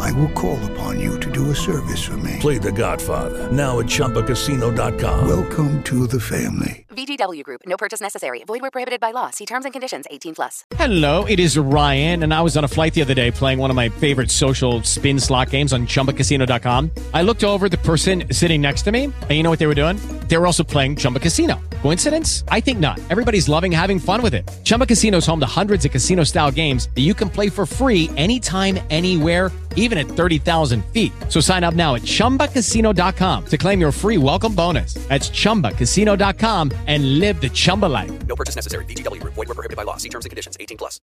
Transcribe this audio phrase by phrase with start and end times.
[0.00, 2.38] I will call upon you to do a service for me.
[2.40, 5.28] Play The Godfather now at ChumbaCasino.com.
[5.28, 6.86] Welcome to the family.
[6.88, 7.62] VGW Group.
[7.66, 8.44] No purchase necessary.
[8.46, 9.30] Void where prohibited by law.
[9.30, 10.06] See terms and conditions.
[10.10, 10.64] 18 plus.
[10.76, 13.70] Hello, it is Ryan, and I was on a flight the other day playing one
[13.70, 16.90] of my favorite social spin slot games on ChumbaCasino.com.
[17.12, 19.74] I looked over the person sitting next to me, and you know what they were
[19.74, 19.96] doing?
[20.28, 21.60] They were also playing Chumba Casino.
[21.82, 22.44] Coincidence?
[22.48, 23.00] I think not.
[23.10, 24.48] Everybody's loving having fun with it.
[24.64, 28.08] Chumba Casino is home to hundreds of casino-style games that you can play for free
[28.16, 31.12] anytime, anywhere even at 30,000 feet.
[31.28, 34.94] So sign up now at ChumbaCasino.com to claim your free welcome bonus.
[35.08, 38.26] That's ChumbaCasino.com and live the Chumba life.
[38.26, 38.86] No purchase necessary.
[38.86, 39.22] VGW.
[39.22, 39.98] Void were prohibited by law.
[39.98, 40.56] See terms and conditions.
[40.58, 41.00] 18 plus.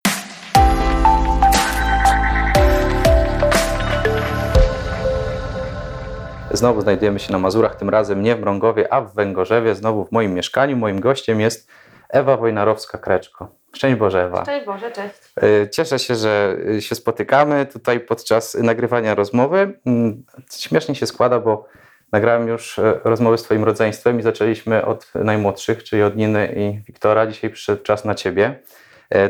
[6.55, 10.13] Znowu znajdujemy się na Mazurach, tym razem nie w Mrągowie, a w Węgorzewie, znowu w
[10.13, 10.77] moim mieszkaniu.
[10.77, 11.69] Moim gościem jest
[12.09, 13.47] Ewa Wojnarowska-Kreczko.
[13.75, 14.43] Szczęść Boże, Ewa.
[14.47, 15.15] Cześć Boże, cześć.
[15.43, 19.79] Y, Cieszę się, że y, się spotykamy tutaj podczas nagrywania rozmowy.
[19.87, 21.69] Mm, Śmiesznie się składa, bo
[22.13, 26.85] nagrałem już y, rozmowy z Twoim rodzeństwem i zaczęliśmy od najmłodszych, czyli od Niny i
[26.87, 27.27] Wiktora.
[27.27, 28.59] Dzisiaj przyszedł czas na Ciebie.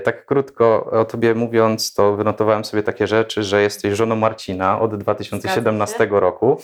[0.05, 4.97] Tak krótko o Tobie mówiąc, to wynotowałem sobie takie rzeczy, że jesteś żoną Marcina od
[4.97, 6.61] 2017 roku.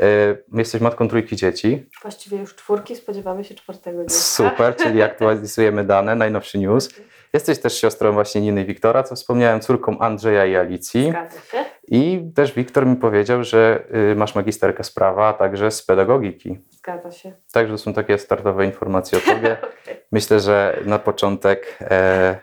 [0.00, 1.86] E, Jesteś matką trójki dzieci.
[2.02, 4.18] Właściwie już czwórki, spodziewamy się czwartego dziecka.
[4.20, 6.88] Super, czyli aktualizujemy dane, najnowszy news.
[7.32, 11.08] Jesteś też siostrą właśnie Niny i Wiktora, co wspomniałem, córką Andrzeja i Alicji.
[11.10, 11.64] Zgadza się.
[11.88, 16.58] I też Wiktor mi powiedział, że y, masz magisterkę z prawa, a także z pedagogiki.
[16.70, 17.32] Zgadza się.
[17.52, 19.56] Także to są takie startowe informacje o tobie.
[20.12, 22.38] Myślę, że na początek e,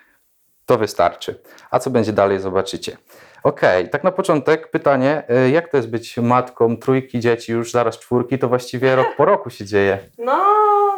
[0.65, 1.41] to wystarczy.
[1.71, 2.97] A co będzie dalej, zobaczycie.
[3.43, 7.99] Okej, tak na początek pytanie, e, jak to jest być matką trójki dzieci, już zaraz
[7.99, 9.97] czwórki, to właściwie rok po roku się dzieje.
[10.17, 10.45] No,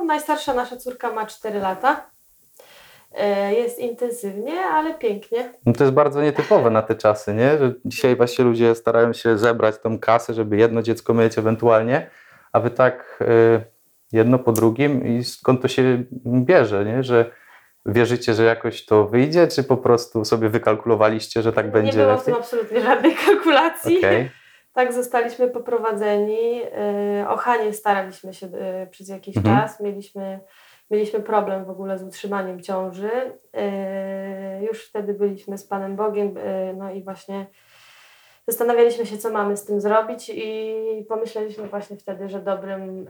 [0.06, 2.06] najstarsza nasza córka ma 4 lata.
[3.16, 5.53] E, Jest intensywnie, ale pięknie.
[5.66, 7.57] No to jest bardzo nietypowe na te czasy, nie?
[7.57, 12.09] Że dzisiaj właśnie ludzie starają się zebrać tą kasę, żeby jedno dziecko mieć ewentualnie,
[12.52, 13.62] a wy tak y,
[14.12, 17.03] jedno po drugim i skąd to się bierze, nie?
[17.03, 17.31] Że
[17.86, 22.18] wierzycie, że jakoś to wyjdzie, czy po prostu sobie wykalkulowaliście, że tak będzie Nie było
[22.18, 23.97] w tym absolutnie żadnej kalkulacji.
[23.97, 24.30] Okej.
[24.74, 26.62] Tak zostaliśmy poprowadzeni.
[27.20, 29.58] E, O Hanie staraliśmy się e, przez jakiś Mhm.
[29.58, 29.80] czas.
[29.80, 30.40] Mieliśmy,
[30.91, 33.09] mieliśmy problem w ogóle z utrzymaniem ciąży.
[33.53, 36.34] E, Już wtedy byliśmy z Panem Bogiem,
[36.78, 37.46] no i właśnie
[38.47, 40.75] zastanawialiśmy się, co mamy z tym zrobić i
[41.09, 43.09] pomyśleliśmy właśnie wtedy, że dobrym,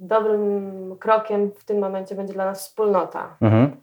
[0.00, 3.36] dobrym krokiem w tym momencie będzie dla nas wspólnota.
[3.40, 3.80] Mhm.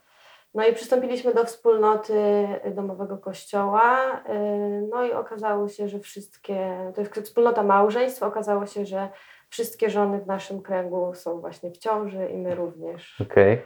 [0.53, 3.97] No i przystąpiliśmy do wspólnoty domowego kościoła.
[4.29, 9.09] yy, No i okazało się, że wszystkie, to jest wspólnota małżeństw, okazało się, że
[9.49, 13.21] wszystkie żony w naszym kręgu są właśnie w ciąży i my również.
[13.31, 13.61] Okej.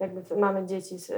[0.00, 1.16] Jakby mamy dzieci z, yy,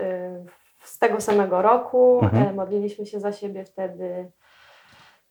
[0.80, 2.46] z tego samego roku, Mhm.
[2.48, 4.30] e, modliliśmy się za siebie wtedy.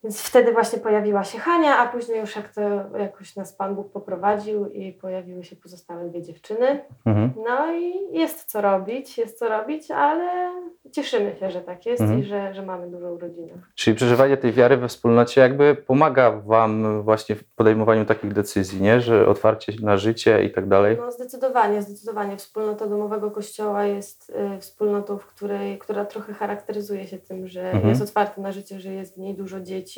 [0.05, 2.61] Więc wtedy właśnie pojawiła się Hania, a później już jak to
[2.99, 6.81] jakoś nas Pan Bóg poprowadził i pojawiły się pozostałe dwie dziewczyny.
[7.05, 7.31] Mhm.
[7.45, 10.51] No i jest co robić, jest co robić, ale
[10.91, 12.19] cieszymy się, że tak jest Mhm.
[12.19, 13.53] i że, że mamy dużą rodzinę.
[13.75, 19.01] Czyli przeżywanie tej wiary we wspólnocie jakby pomaga wam właśnie w podejmowaniu takich decyzji, nie?
[19.01, 20.97] Że otwarcie na życie i tak dalej.
[21.01, 22.37] No zdecydowanie, zdecydowanie.
[22.37, 27.89] Wspólnota domowego kościoła jest y, wspólnotą, w której, która trochę charakteryzuje się tym, że Mhm.
[27.89, 29.94] jest otwarta na życie, że jest w niej dużo dzieci,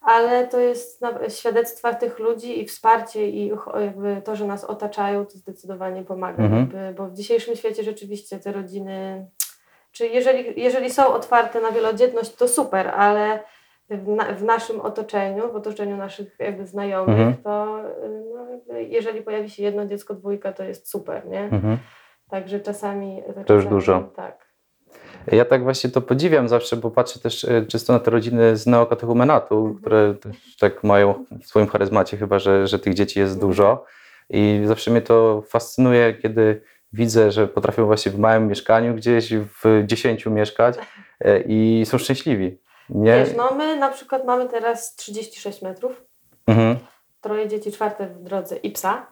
[0.00, 5.30] ale to jest świadectwa tych ludzi i wsparcie i jakby to, że nas otaczają, to
[5.38, 6.42] zdecydowanie pomaga.
[6.44, 6.94] Mhm.
[6.94, 9.26] Bo w dzisiejszym świecie rzeczywiście te rodziny,
[9.92, 13.40] czy jeżeli, jeżeli są otwarte na wielodzietność, to super, ale
[13.90, 17.36] w, na, w naszym otoczeniu, w otoczeniu naszych jakby znajomych, Mhm.
[17.42, 17.80] to
[18.34, 21.40] no, jeżeli pojawi się jedno dziecko, dwójka, to jest super, nie?
[21.40, 21.78] Mhm.
[22.30, 23.22] Także czasami...
[23.46, 24.00] To już dużo.
[24.16, 24.45] Tak.
[25.32, 28.66] Ja tak właśnie to podziwiam zawsze, bo patrzę też e, często na te rodziny z
[28.66, 29.78] neokatechumenatu, Mhm.
[29.80, 33.50] które też tak mają w swoim charyzmacie chyba, że, że tych dzieci jest Mhm.
[33.50, 33.84] dużo.
[34.30, 39.82] I zawsze mnie to fascynuje, kiedy widzę, że potrafią właśnie w małym mieszkaniu gdzieś w
[39.86, 40.74] dziesięciu mieszkać
[41.20, 42.58] e, i są szczęśliwi.
[42.88, 43.12] Nie?
[43.24, 46.04] Wiesz, no my na przykład mamy teraz 36 metrów,
[46.46, 46.76] Mhm.
[47.20, 49.06] troje dzieci, czwarte w drodze i psa.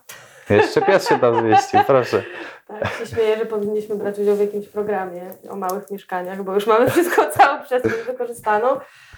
[0.50, 2.22] Jeszcze pies się tam zmieścił, proszę.
[2.68, 6.66] Tak, się śmieję, że powinniśmy brać udział w jakimś programie o małych mieszkaniach, bo już
[6.66, 8.68] mamy wszystko, całą przestrzeń wykorzystaną.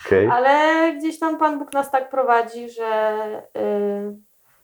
[0.06, 0.28] Okej.
[0.32, 3.22] Ale gdzieś tam Pan Bóg nas tak prowadzi, że,
[3.56, 4.16] y,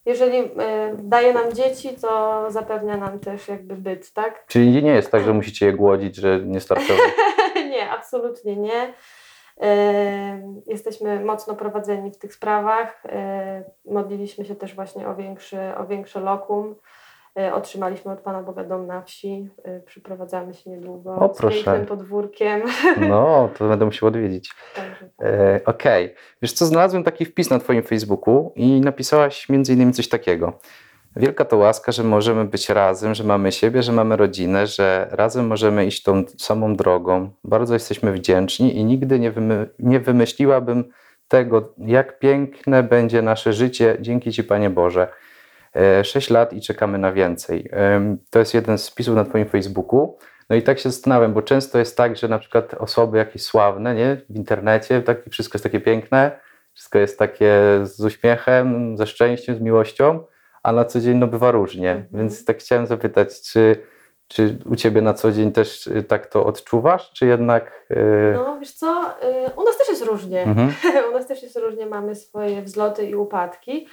[0.06, 0.50] jeżeli y,
[0.98, 4.46] daje nam dzieci, to zapewnia nam też jakby byt, tak?
[4.46, 7.10] Czyli nie jest tak, że musicie je głodzić, że nie startować.
[7.72, 8.92] nie, absolutnie nie.
[10.66, 13.02] Jesteśmy mocno prowadzeni w tych sprawach.
[13.84, 16.74] Modliliśmy się też właśnie o większe, o większe lokum.
[17.38, 19.48] E, Otrzymaliśmy od Pana Boga dom na wsi.
[19.64, 21.56] E, Przyprowadzamy się niedługo O, z proszę.
[21.64, 22.62] pięknym podwórkiem.
[23.08, 24.54] No, to będę musiał odwiedzić.
[24.76, 25.26] Także tak.
[25.28, 26.14] E, Okej.
[26.42, 30.52] Wiesz co, znalazłem taki wpis na twoim Facebooku i napisałaś między innymi coś takiego.
[31.16, 35.46] Wielka to łaska, że możemy być razem, że mamy siebie, że mamy rodzinę, że razem
[35.46, 37.30] możemy iść tą samą drogą.
[37.44, 40.84] Bardzo jesteśmy wdzięczni i nigdy nie, wymy- nie wymyśliłabym
[41.28, 45.08] tego, jak piękne będzie nasze życie dzięki Ci, Panie Boże.
[45.76, 47.70] E, Sześć lat i czekamy na więcej.
[48.30, 50.18] To jest jeden z wpisów na Twoim Facebooku.
[50.50, 53.94] No i tak się zastanawiam, bo często jest tak, że na przykład osoby jakieś sławne,
[53.94, 56.40] nie, w internecie, tak, wszystko jest takie piękne,
[56.74, 60.24] wszystko jest takie z uśmiechem, ze szczęściem, z miłością,
[60.62, 62.06] a na co dzień no bywa różnie.
[62.12, 63.76] Więc tak chciałem zapytać, czy,
[64.28, 67.86] czy u Ciebie na co dzień też y, tak to odczuwasz, czy jednak...
[67.90, 69.14] y, No wiesz co,
[69.46, 70.42] y, u nas też jest różnie.
[70.42, 70.72] Mhm.
[71.10, 73.86] u nas też jest różnie, mamy swoje wzloty i upadki.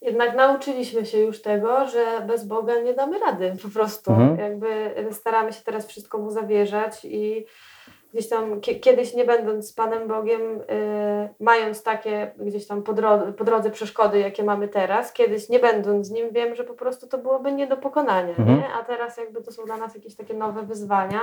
[0.00, 4.10] Jednak nauczyliśmy się już tego, że bez Boga nie damy rady po prostu.
[4.10, 4.38] Mhm.
[4.38, 7.46] Jakby staramy się teraz wszystko Mu zawierzać i
[8.12, 10.64] gdzieś tam kie- kiedyś nie będąc z Panem Bogiem, y,
[11.40, 16.06] mając takie gdzieś tam po, dro- po drodze przeszkody, jakie mamy teraz, kiedyś nie będąc
[16.06, 18.58] z Nim, wiem, że po prostu to byłoby nie do pokonania, Mhm.
[18.58, 18.68] nie?
[18.80, 21.20] a teraz jakby to są dla nas jakieś takie nowe wyzwania.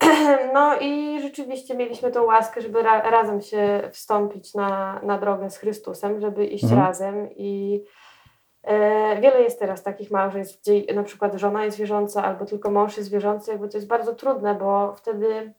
[0.54, 5.58] No i rzeczywiście mieliśmy tą łaskę, żeby ra- razem się wstąpić na, na drogę z
[5.58, 6.82] Chrystusem, żeby iść Mhm.
[6.82, 7.84] razem i
[8.62, 12.96] e, wiele jest teraz takich małżeństw, gdzie na przykład żona jest wierząca albo tylko mąż
[12.96, 15.52] jest wierzący, jakby to jest bardzo trudne, bo wtedy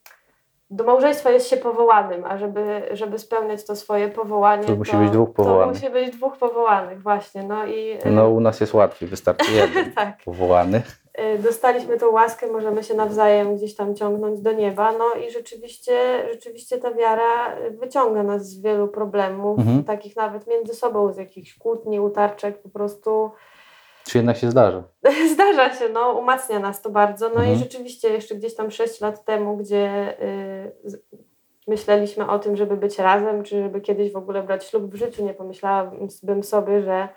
[0.72, 5.10] do małżeństwa jest się powołanym, a żeby, żeby spełniać to swoje powołanie, To musi być
[5.12, 5.76] dwóch To powołanych.
[5.82, 7.44] musi być dwóch powołanych, właśnie.
[7.44, 10.18] No i e, No u nas jest łatwiej, wystarczy jeden tak.
[10.26, 10.82] powołany.
[11.36, 15.94] Y, dostaliśmy tą łaskę, możemy się nawzajem gdzieś tam ciągnąć do nieba, no i rzeczywiście,
[16.32, 19.84] rzeczywiście ta wiara y, wyciąga nas z wielu problemów, Mhm.
[19.84, 23.32] takich nawet między sobą, z jakichś kłótni, utarczek, po prostu
[24.06, 24.84] Czy jednak się zdarza?
[25.34, 27.54] zdarza się, no, umacnia nas to bardzo, no Mhm.
[27.56, 30.72] i rzeczywiście jeszcze gdzieś tam 6 lat temu, gdzie y,
[31.68, 35.26] myśleliśmy o tym, żeby być razem, czy żeby kiedyś w ogóle brać ślub w życiu,
[35.26, 37.08] nie pomyślałabym sobie, że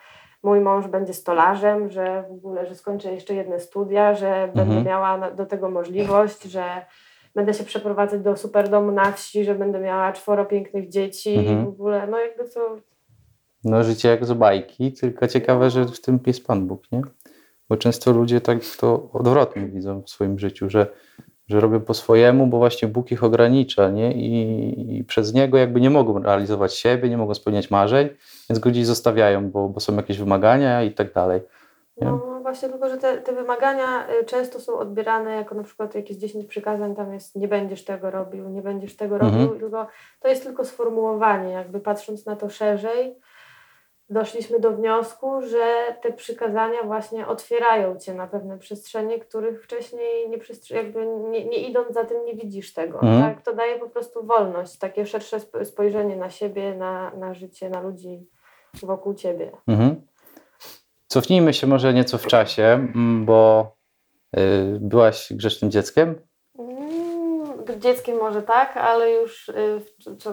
[0.43, 4.85] mój mąż będzie stolarzem, że w ogóle, że skończę jeszcze jedne studia, że będę Mhm.
[4.87, 6.65] miała na, do tego możliwość, że
[7.35, 11.65] będę się przeprowadzać do superdomu na wsi, że będę miała czworo pięknych dzieci Mhm.
[11.65, 12.77] w ogóle, no jakby to
[13.65, 17.03] No życie jak z bajki, tylko ciekawe, że w tym jest Pan Bóg, nie?
[17.69, 20.87] Bo często ludzie tak to odwrotnie widzą w swoim życiu, że,
[21.49, 24.13] że robią po swojemu, bo właśnie Bóg ich ogranicza, nie?
[24.13, 28.09] I, I przez Niego jakby nie mogą realizować siebie, nie mogą spełniać marzeń,
[28.51, 31.41] więc go gdzieś zostawiają, bo, bo są jakieś wymagania i tak dalej.
[32.01, 32.07] Nie?
[32.07, 36.17] No właśnie, tylko że te, te wymagania y, często są odbierane jako na przykład jakieś
[36.17, 39.33] 10 przykazań, tam jest nie będziesz tego robił, nie będziesz tego Mhm.
[39.35, 39.87] robił, tylko
[40.21, 43.15] to jest tylko sformułowanie, jakby patrząc na to szerzej,
[44.11, 50.39] doszliśmy do wniosku, że te przykazania właśnie otwierają cię na pewne przestrzenie, których wcześniej nie,
[50.71, 53.01] jakby nie, nie idąc za tym nie widzisz tego.
[53.01, 53.23] Mhm.
[53.23, 53.45] Tak?
[53.45, 57.81] To daje po prostu wolność, takie szersze sp- spojrzenie na siebie, na, na życie, na
[57.81, 58.29] ludzi
[58.83, 59.53] wokół ciebie.
[59.67, 60.07] Mhm.
[61.07, 62.89] Cofnijmy się może nieco w czasie,
[63.25, 63.73] bo
[64.37, 64.41] y,
[64.81, 66.21] byłaś grzecznym dzieckiem.
[67.69, 69.81] Mm, Dzieckiem może tak, ale już y,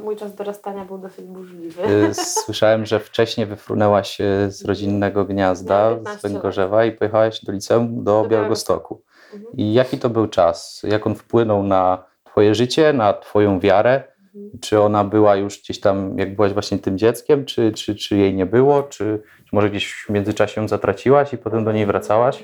[0.04, 1.84] mój czas dorastania był dosyć burzliwy.
[1.84, 6.34] Y, Słyszałem, że wcześniej wyfrunęłaś y, z rodzinnego gniazda z 15 lat.
[6.34, 9.02] Węgorzewa i pojechałaś do liceum do Białegostoku.
[9.34, 9.58] Mhm.
[9.58, 10.82] I jaki to był czas?
[10.84, 14.04] Jak on wpłynął na twoje życie, na twoją wiarę?
[14.36, 14.60] Mhm.
[14.62, 18.34] Czy ona była już gdzieś tam, jak byłaś właśnie tym dzieckiem, czy, czy, czy jej
[18.34, 18.84] nie było?
[18.84, 22.44] Czy, czy może gdzieś w międzyczasie ją zatraciłaś i potem do niej wracałaś?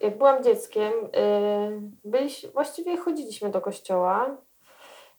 [0.00, 4.36] Jak byłam dzieckiem, y, byliś, właściwie chodziliśmy do kościoła.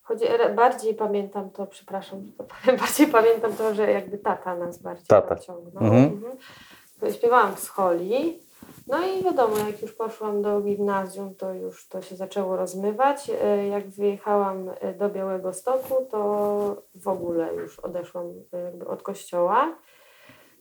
[0.01, 4.77] Chodzi, bardziej pamiętam to, przepraszam, że to powiem, bardziej pamiętam to, że jakby tata nas
[4.77, 5.35] bardziej Tata.
[5.35, 5.83] pociągnął.
[5.83, 6.03] Mhm.
[6.03, 7.13] Mhm.
[7.13, 8.39] Śpiewałam w scholi.
[8.87, 13.31] No i wiadomo, jak już poszłam do gimnazjum, to już to się zaczęło rozmywać.
[13.41, 18.25] E, Jak wyjechałam e, do Białego Stoku, to w ogóle już odeszłam
[18.87, 19.75] od kościoła.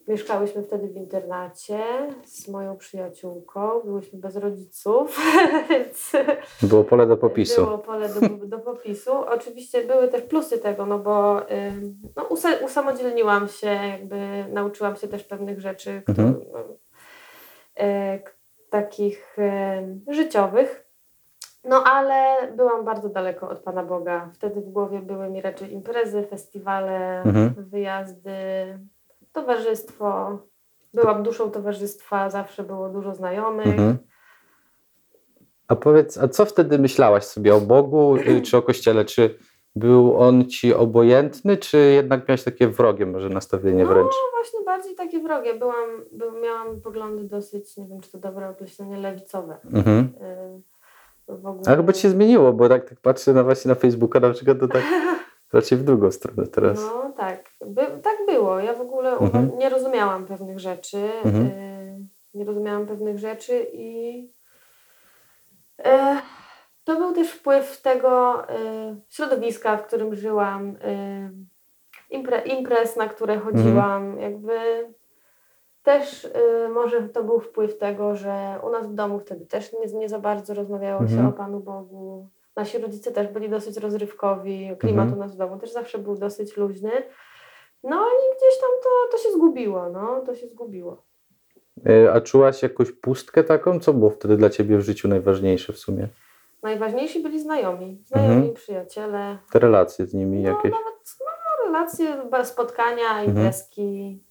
[0.09, 1.79] Mieszkałyśmy wtedy w internacie
[2.25, 5.19] z moją przyjaciółką, byłyśmy bez rodziców,
[5.69, 6.11] więc
[6.63, 7.65] Było pole do popisu.
[7.65, 9.11] było pole do, do popisu.
[9.13, 11.41] Oczywiście były też plusy tego, no bo
[12.15, 16.45] no, usa- usamodzielniłam się, jakby nauczyłam się też pewnych rzeczy, które, Mhm.
[16.53, 16.59] no,
[17.75, 18.31] e, k-
[18.69, 19.37] takich
[20.07, 20.85] życiowych.
[21.63, 24.29] No ale byłam bardzo daleko od Pana Boga.
[24.33, 27.53] Wtedy w głowie były mi raczej imprezy, festiwale, Mhm.
[27.57, 28.33] wyjazdy,
[29.31, 30.37] towarzystwo.
[30.93, 33.67] Byłam duszą towarzystwa, zawsze było dużo znajomych.
[33.67, 33.97] Mhm.
[35.67, 39.05] A powiedz, a co wtedy myślałaś sobie o Bogu y, czy o Kościele?
[39.05, 39.35] Czy
[39.75, 44.11] był on ci obojętny, czy jednak miałaś takie wrogie może nastawienie wręcz?
[44.11, 45.53] No właśnie bardziej takie wrogie.
[45.53, 49.57] Byłam, by, miałam poglądy dosyć, nie wiem czy to dobre określenie, lewicowe.
[49.73, 49.99] Mhm.
[51.29, 51.73] Y, w ogóle...
[51.73, 54.59] A chyba ci się zmieniło, bo tak, tak patrzę na właśnie na Facebooka na przykład,
[54.59, 54.83] to tak
[55.53, 56.79] raczej w drugą stronę teraz.
[56.79, 58.59] No tak, By, tak było.
[58.59, 59.51] Ja w ogóle Mhm.
[59.57, 60.97] nie rozumiałam pewnych rzeczy.
[61.23, 61.45] Mhm.
[61.45, 61.99] y,
[62.33, 64.29] nie rozumiałam pewnych rzeczy i
[65.85, 66.17] e,
[66.83, 68.55] to był też wpływ tego y,
[69.09, 70.75] środowiska, w którym żyłam,
[72.09, 74.59] impre, imprez, na które chodziłam, jakby
[75.83, 76.27] też
[76.73, 80.19] może to był wpływ tego, że u nas w domu wtedy też nie, nie za
[80.19, 81.27] bardzo rozmawiało się Mhm.
[81.27, 82.29] o Panu Bogu.
[82.55, 85.17] Nasi rodzice też byli dosyć rozrywkowi, klimat Mhm.
[85.17, 86.91] u nas w domu też zawsze był dosyć luźny.
[87.83, 91.03] No i gdzieś tam to, to się zgubiło, no, to się zgubiło.
[91.89, 93.79] Y, A czułaś jakąś pustkę taką?
[93.79, 96.07] Co było wtedy dla ciebie w życiu najważniejsze w sumie?
[96.63, 98.53] Najważniejsi byli znajomi, znajomi, Mhm.
[98.53, 100.71] przyjaciele, Te relacje z nimi no, jakieś?
[100.71, 104.23] nawet no, relacje, spotkania, imprezki,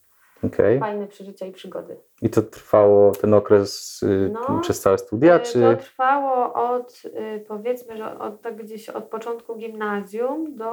[0.47, 0.79] Okej.
[0.81, 1.97] fajne przeżycia i przygody.
[2.23, 5.61] I to trwało ten okres y, No, przez całe studia, Y, czy...
[5.61, 10.73] To trwało od, y, powiedzmy, że od tak gdzieś od początku gimnazjum do,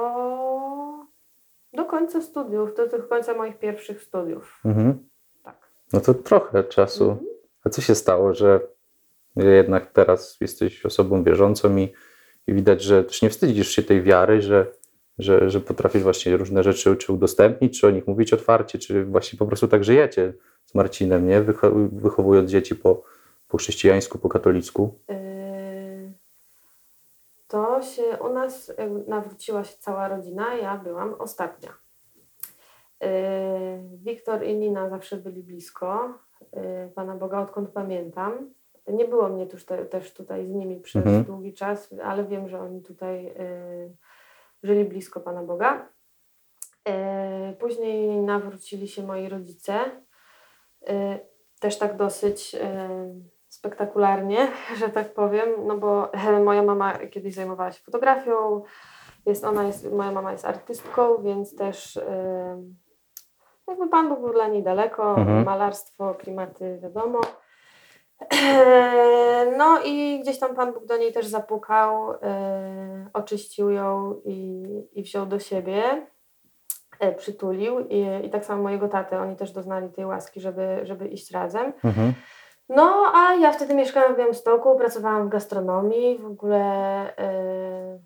[1.76, 4.60] do końca studiów, do tych końca moich pierwszych studiów.
[4.64, 5.08] Mhm.
[5.44, 5.70] Tak.
[5.92, 7.10] No to trochę czasu.
[7.10, 7.28] Mhm.
[7.64, 8.60] A co się stało, że
[9.36, 11.92] jednak teraz jesteś osobą wierzącą i,
[12.46, 14.66] i widać, że też nie wstydzisz się tej wiary, że,
[15.18, 19.38] że, że potrafisz właśnie różne rzeczy czy udostępnić, czy o nich mówić otwarcie, czy właśnie
[19.38, 20.32] po prostu tak żyjecie
[20.64, 21.42] z Marcinem, nie?
[21.42, 23.02] Wycho- wychowując dzieci po,
[23.48, 24.98] po chrześcijańsku, po katolicku.
[25.10, 25.25] Y,
[27.48, 28.72] To się u nas
[29.06, 31.70] nawróciła się cała rodzina, ja byłam ostatnia.
[33.04, 33.08] Y,
[33.98, 38.54] Wiktor i Nina zawsze byli blisko y, Pana Boga, odkąd pamiętam.
[38.88, 41.24] Nie było mnie tuż te, też tutaj z nimi przez Mhm.
[41.24, 43.96] długi czas, ale wiem, że oni tutaj y,
[44.62, 45.88] żyli blisko Pana Boga.
[47.58, 49.80] Później nawrócili się moi rodzice.
[51.60, 52.56] Też tak dosyć
[53.56, 54.48] spektakularnie,
[54.80, 56.10] że tak powiem, no bo
[56.44, 58.62] moja mama kiedyś zajmowała się fotografią,
[59.26, 62.00] jest ona jest, moja mama jest artystką, więc też
[63.68, 65.44] jakby Pan Bóg był dla niej daleko, Mhm.
[65.44, 67.20] malarstwo, klimaty, wiadomo.
[69.58, 72.12] No i gdzieś tam Pan Bóg do niej też zapukał,
[73.12, 76.06] oczyścił ją i, i wziął do siebie,
[77.00, 81.08] e, przytulił i, i tak samo mojego tatę, oni też doznali tej łaski, żeby, żeby
[81.08, 81.72] iść razem.
[81.84, 82.14] Mhm.
[82.68, 86.58] No, a ja wtedy mieszkałam w Białymstoku, pracowałam w gastronomii, w ogóle
[87.18, 87.98] e,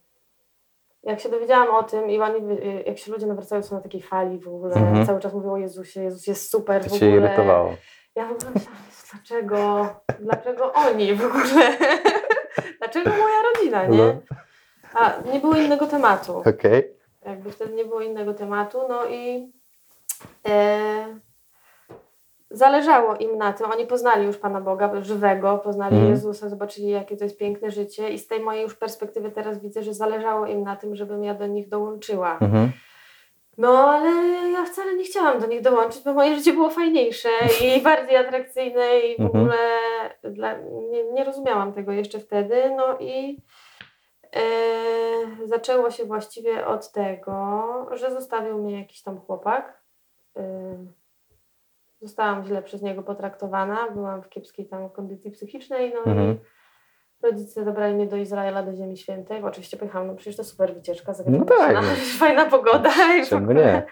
[1.02, 4.02] jak się dowiedziałam o tym i oni, e, jak się ludzie nawracają są na takiej
[4.02, 5.07] fali w ogóle, Mhm.
[5.07, 7.11] cały czas mówią o Jezusie, Jezus jest super To w ogóle.
[7.11, 7.75] irytowało.
[8.14, 8.81] Ja w ogóle myślałam,
[9.12, 9.87] dlaczego,
[10.21, 11.76] dlaczego oni w ogóle,
[12.79, 13.99] dlaczego moja rodzina, nie?
[13.99, 14.14] No.
[14.95, 16.95] A nie było innego tematu Okej.
[17.26, 19.52] jakby wtedy nie było innego tematu, no i
[20.49, 21.07] e,
[22.50, 26.11] zależało im na tym, oni poznali już Pana Boga żywego, poznali Mhm.
[26.12, 29.83] Jezusa, zobaczyli jakie to jest piękne życie i z tej mojej już perspektywy teraz widzę,
[29.83, 32.38] że zależało im na tym, żebym ja do nich dołączyła.
[32.40, 32.73] Mhm.
[33.59, 34.11] No ale
[34.50, 37.28] ja wcale nie chciałam do nich dołączyć, bo moje życie było fajniejsze
[37.64, 39.45] i bardziej atrakcyjne i w Mhm.
[39.45, 39.59] ogóle
[40.23, 40.52] dla,
[40.90, 42.75] nie, nie rozumiałam tego jeszcze wtedy.
[42.76, 43.42] No i
[44.37, 44.40] e,
[45.47, 49.80] zaczęło się właściwie od tego, że zostawił mnie jakiś tam chłopak.
[50.37, 50.42] E,
[52.00, 56.30] zostałam źle przez niego potraktowana, byłam w kiepskiej tam kondycji psychicznej, no Mhm.
[56.33, 56.38] i
[57.26, 60.75] rodzice zabrali mnie do Izraela, do Ziemi Świętej, bo oczywiście pojechałam, no przecież to super
[60.75, 61.83] wycieczka, zagraniczna, tak, no.
[62.26, 62.90] fajna pogoda.
[63.21, 63.64] i w Czemu ogóle.
[63.64, 63.83] nie?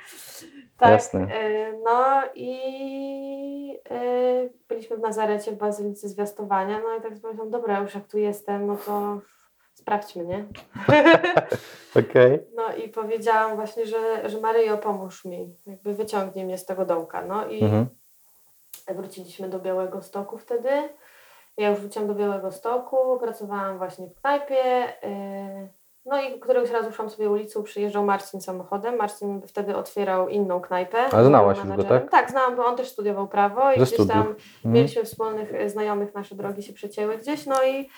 [0.78, 1.20] Tak, Jasne.
[1.34, 7.50] e, no i e, byliśmy w Nazarecie, w Bazylice Zwiastowania, no i tak sobie pomyślałam,
[7.50, 9.20] dobra, już jak tu jestem, no to
[9.88, 10.44] sprawdźmy, nie?
[12.00, 12.38] Okej.
[12.54, 17.22] No i powiedziałam właśnie, że, że Maryjo, pomóż mi, jakby wyciągnij mnie z tego dołka.
[17.24, 17.86] No i Mhm.
[18.88, 20.68] wróciliśmy do Białego Stoku wtedy.
[21.56, 24.84] Ja już wróciłam do Białego Stoku, pracowałam właśnie w knajpie.
[25.02, 25.68] yy,
[26.06, 28.96] No i któregoś razu szłam sobie ulicą, przyjeżdżał Marcin samochodem.
[28.96, 30.98] Marcin wtedy otwierał inną knajpę.
[31.12, 32.10] A znałaś już go, tak?
[32.10, 34.36] Tak, znałam, bo on też studiował prawo i Ze gdzieś tam Mhm.
[34.64, 37.88] mieliśmy wspólnych e, znajomych, nasze drogi się przecięły gdzieś, no i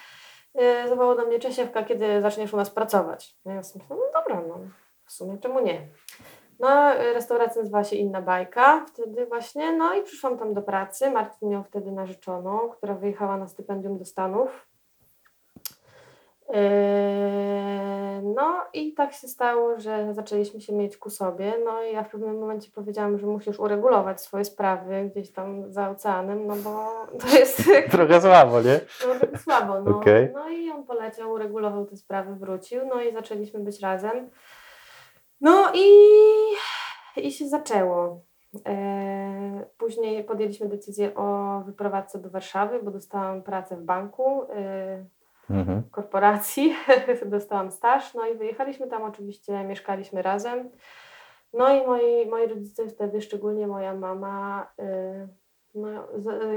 [0.88, 3.36] zawołał do mnie Czesiewka, kiedy zaczniesz u nas pracować.
[3.44, 4.58] No ja sobie myślałam, no dobra, no
[5.06, 5.88] w sumie czemu nie.
[6.60, 11.10] No, restauracja nazywała się Inna Bajka wtedy właśnie, no i przyszłam tam do pracy.
[11.10, 14.69] Marcin miał wtedy narzeczoną, która wyjechała na stypendium do Stanów.
[16.52, 21.54] Yy, No i tak się stało, że zaczęliśmy się mieć ku sobie.
[21.64, 25.90] No i ja w pewnym momencie powiedziałam, że musisz uregulować swoje sprawy gdzieś tam za
[25.90, 26.90] oceanem, no bo
[27.20, 28.80] to jest Trochę słabo, nie?
[29.00, 29.80] trochę słabo.
[29.80, 29.96] No.
[29.98, 30.30] Okej.
[30.34, 34.30] no i on poleciał, uregulował te sprawy, wrócił, no i zaczęliśmy być razem.
[35.40, 35.88] No i,
[37.16, 38.20] i się zaczęło.
[38.66, 44.42] E, Później podjęliśmy decyzję o wyprowadzce do Warszawy, bo dostałam pracę w banku.
[45.50, 45.82] Mhm.
[45.90, 46.74] korporacji,
[47.26, 50.70] dostałam staż, no i wyjechaliśmy tam oczywiście, mieszkaliśmy razem.
[51.52, 55.28] No i moi, moi rodzice wtedy, szczególnie moja mama, y,
[55.74, 55.90] no,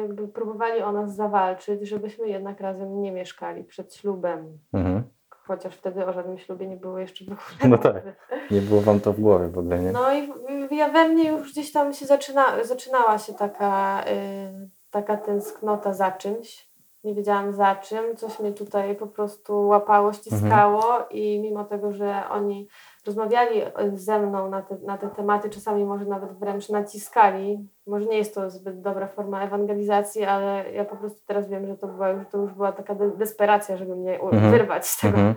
[0.01, 4.57] jakby próbowali o nas zawalczyć, żebyśmy jednak razem nie mieszkali przed ślubem.
[4.73, 5.03] Mhm.
[5.29, 8.03] Chociaż wtedy o żadnym ślubie nie było jeszcze w ogóle No tak.
[8.51, 9.91] Nie było wam to w głowie w ogóle, nie?
[9.91, 10.29] No i
[10.71, 16.11] ja we mnie już gdzieś tam się zaczyna, zaczynała się taka, y, taka tęsknota za
[16.11, 16.72] czymś.
[17.03, 22.23] Nie wiedziałam za czym, coś mnie tutaj po prostu łapało, ściskało i mimo tego, że
[22.31, 22.67] oni
[23.05, 23.67] rozmawiali y,
[23.97, 27.67] ze mną na te, na te tematy, czasami może nawet wręcz naciskali.
[27.87, 31.77] Może nie jest to zbyt dobra forma ewangelizacji, ale ja po prostu teraz wiem, że
[31.77, 34.51] to, była już, to już była taka de- desperacja, żeby mnie Mhm.
[34.51, 35.35] wyrwać z tego, Mhm.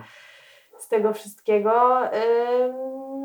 [0.79, 2.01] z tego wszystkiego.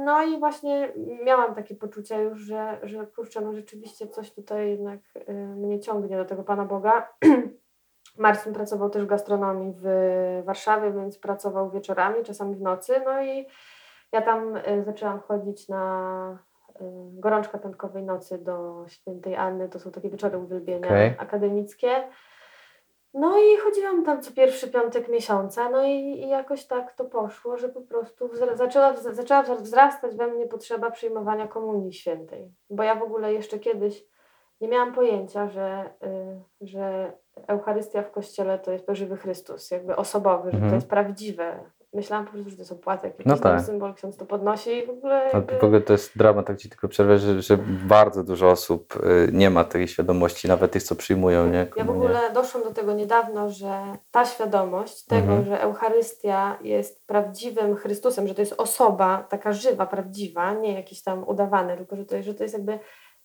[0.05, 0.93] No i właśnie
[1.23, 6.17] miałam takie poczucie już, że, że kurczę, no rzeczywiście coś tutaj jednak y, mnie ciągnie
[6.17, 7.07] do tego Pana Boga.
[8.17, 9.85] Marcin pracował też w gastronomii w
[10.45, 13.01] Warszawie, więc pracował wieczorami, czasami w nocy.
[13.05, 13.47] No i
[14.11, 16.37] ja tam y, zaczęłam chodzić na
[16.69, 19.69] y, gorączka piątkowej nocy do świętej Anny.
[19.69, 21.15] To są takie wieczory uwielbienia Okej.
[21.17, 22.07] akademickie.
[23.13, 27.57] No i chodziłam tam co pierwszy piątek miesiąca, no i, i jakoś tak to poszło,
[27.57, 32.51] że po prostu wzra- zaczęła, zaczęła wzrastać we mnie potrzeba przyjmowania komunii świętej.
[32.69, 34.05] Bo ja w ogóle jeszcze kiedyś
[34.61, 35.93] nie miałam pojęcia, że,
[36.61, 37.13] y, że
[37.47, 40.69] Eucharystia w Kościele to jest żywy Chrystus, jakby osobowy, że Mhm.
[40.71, 41.59] to jest prawdziwe.
[41.93, 43.61] Myślałam po prostu, że to jest opłatek, jakiś No tak.
[43.61, 45.59] symbol, ksiądz to podnosi i w ogóle jakby...
[45.59, 47.57] w ogóle to jest dramat, tak ci tylko przerwę, że, że
[47.87, 51.67] bardzo dużo osób y, nie ma tej świadomości, nawet tych, co przyjmują, nie?
[51.75, 55.45] Ja w ogóle doszłam do tego niedawno, że ta świadomość tego, Mhm.
[55.45, 61.23] że Eucharystia jest prawdziwym Chrystusem, że to jest osoba taka żywa, prawdziwa, nie jakieś tam
[61.27, 62.79] udawane, tylko że to, jest- że to jest jakby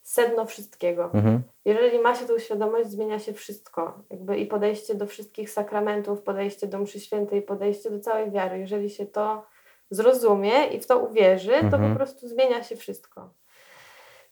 [0.06, 1.10] sedno wszystkiego.
[1.14, 1.42] Mhm.
[1.64, 3.98] Jeżeli ma się tą świadomość, zmienia się wszystko.
[4.10, 8.58] Jakby i podejście do wszystkich sakramentów, podejście do mszy świętej, podejście do całej wiary.
[8.58, 9.46] Jeżeli się to
[9.90, 11.90] zrozumie i w to uwierzy, to Mhm.
[11.92, 13.30] po prostu zmienia się wszystko.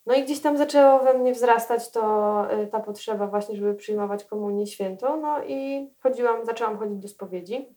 [0.05, 2.01] No i gdzieś tam zaczęło we mnie wzrastać to,
[2.63, 5.21] y, ta potrzeba właśnie, żeby przyjmować komunię świętą.
[5.21, 7.75] No i chodziłam, zaczęłam chodzić do spowiedzi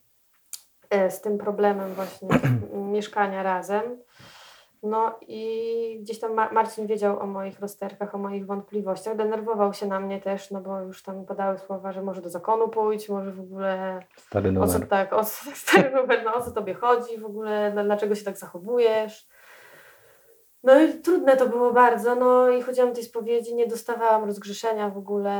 [1.07, 2.29] y, z tym problemem właśnie
[2.97, 3.83] mieszkania razem.
[4.83, 9.17] No i gdzieś tam Ma- Marcin wiedział o moich rozterkach, o moich wątpliwościach.
[9.17, 12.69] Denerwował się na mnie też, no bo już tam padały słowa, że może do zakonu
[12.69, 14.89] pójść, może w ogóle Stary o co, numer.
[14.89, 15.25] tak, o
[15.65, 19.29] stary numer, no, o co tobie chodzi w ogóle, dlaczego się tak zachowujesz.
[20.65, 24.89] No i trudne to było bardzo, no i chodziłam do tej spowiedzi, nie dostawałam rozgrzeszenia
[24.91, 25.33] w ogóle,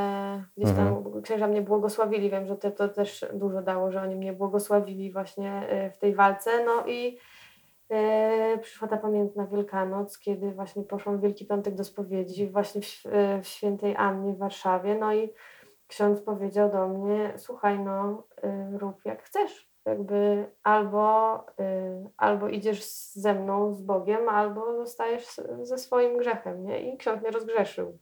[0.57, 1.21] gdzieś tam Mhm.
[1.21, 5.63] księża mnie błogosławili, wiem, że to, to też dużo dało, że oni mnie błogosławili właśnie
[5.87, 7.17] y, w tej walce, no i
[8.61, 13.41] przyszła ta pamiętna Wielkanoc, kiedy właśnie poszłam w Wielki Piątek do spowiedzi, właśnie w, y,
[13.43, 15.33] w Świętej Annie w Warszawie, no i
[15.87, 19.69] ksiądz powiedział do mnie, słuchaj, no y, rób jak chcesz.
[19.85, 21.45] Jakby albo,
[22.17, 26.93] albo idziesz ze mną, z Bogiem, albo zostajesz ze swoim grzechem, nie?
[26.93, 27.97] I ksiądz mnie rozgrzeszył.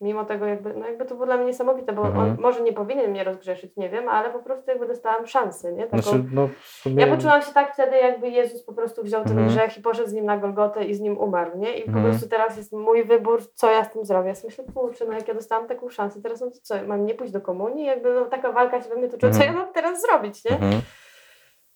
[0.00, 2.24] Mimo tego jakby, no jakby to było dla mnie niesamowite, bo Mhm.
[2.30, 5.86] on może nie powinien mnie rozgrzeszyć, nie wiem, ale po prostu jakby dostałam szansę, nie?
[5.86, 7.06] Taką, Znaczy, no sumie...
[7.06, 9.48] ja poczułam się tak wtedy, jakby Jezus po prostu wziął ten Mhm.
[9.48, 11.78] grzech i poszedł z nim na Golgotę i z nim umarł, nie?
[11.78, 12.04] I po Mhm.
[12.06, 14.28] prostu teraz jest mój wybór, co ja z tym zrobię.
[14.28, 17.06] Ja sobie myślę, kurczę, no jak ja dostałam taką szansę, teraz no to co, mam
[17.06, 17.84] nie pójść do komunii?
[17.86, 19.64] Jakby no, taka walka się we mnie toczyła, co ja Mhm.
[19.64, 20.50] mam teraz zrobić, nie?
[20.52, 20.80] Mhm.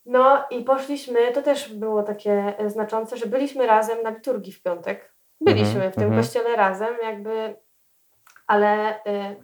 [0.07, 4.63] No i poszliśmy, to też było takie e, znaczące, że byliśmy razem na liturgii w
[4.63, 5.13] piątek.
[5.41, 7.55] Byliśmy Mhm, w tym kościele razem, jakby,
[8.53, 9.01] ale y,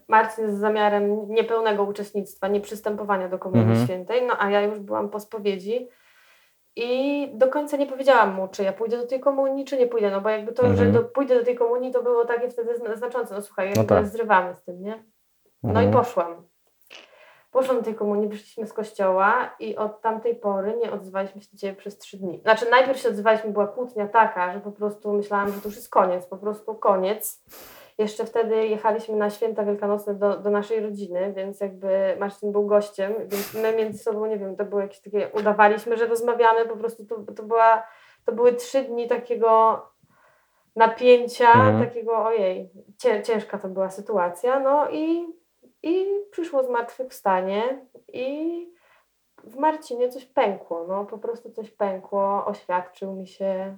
[0.08, 3.86] Marcin z zamiarem niepełnego uczestnictwa, nieprzystępowania do Komunii Mhm.
[3.86, 5.88] Świętej, no a ja już byłam po spowiedzi
[6.76, 6.90] i
[7.34, 10.20] do końca nie powiedziałam mu, czy ja pójdę do tej komunii, czy nie pójdę, no
[10.20, 10.76] bo jakby to, Mhm.
[10.76, 13.84] że do, pójdę do tej komunii, to było takie wtedy zna- znaczące, no słuchaj, jakby
[13.84, 14.06] tak.
[14.06, 15.04] zrywamy z tym, nie?
[15.62, 15.90] No Mhm.
[15.90, 16.46] i poszłam.
[17.50, 21.58] Poszłam do tej komunii, wyszliśmy z kościoła i od tamtej pory nie odzywaliśmy się do
[21.58, 22.40] Ciebie przez trzy dni.
[22.42, 25.90] Znaczy najpierw się odzywaliśmy, była kłótnia taka, że po prostu myślałam, że to już jest
[25.90, 27.44] koniec, po prostu koniec.
[27.98, 33.14] Jeszcze wtedy jechaliśmy na święta wielkanocne do, do naszej rodziny, więc jakby Marcin był gościem,
[33.18, 37.06] więc my między sobą, nie wiem, to było jakieś takie, udawaliśmy, że rozmawiamy, po prostu
[37.06, 37.86] to, to, była,
[38.24, 39.82] to były trzy dni takiego
[40.76, 41.84] napięcia, Mhm.
[41.84, 45.26] takiego ojej, cię, ciężka to była sytuacja, no i,
[45.82, 48.68] i przyszło zmartwychwstanie i
[49.44, 53.76] w Marcinie coś pękło, no po prostu coś pękło, oświadczył mi się.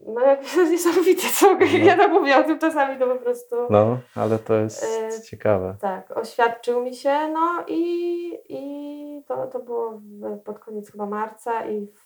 [0.00, 3.16] No jak to jest niesamowite, co mogę, ja tak mówię o tym czasami, to po
[3.16, 3.56] prostu...
[3.70, 5.76] No, ale to jest E, ciekawe.
[5.80, 11.66] Tak, oświadczył mi się, no i, i to, to było w, pod koniec chyba marca
[11.66, 12.04] i w,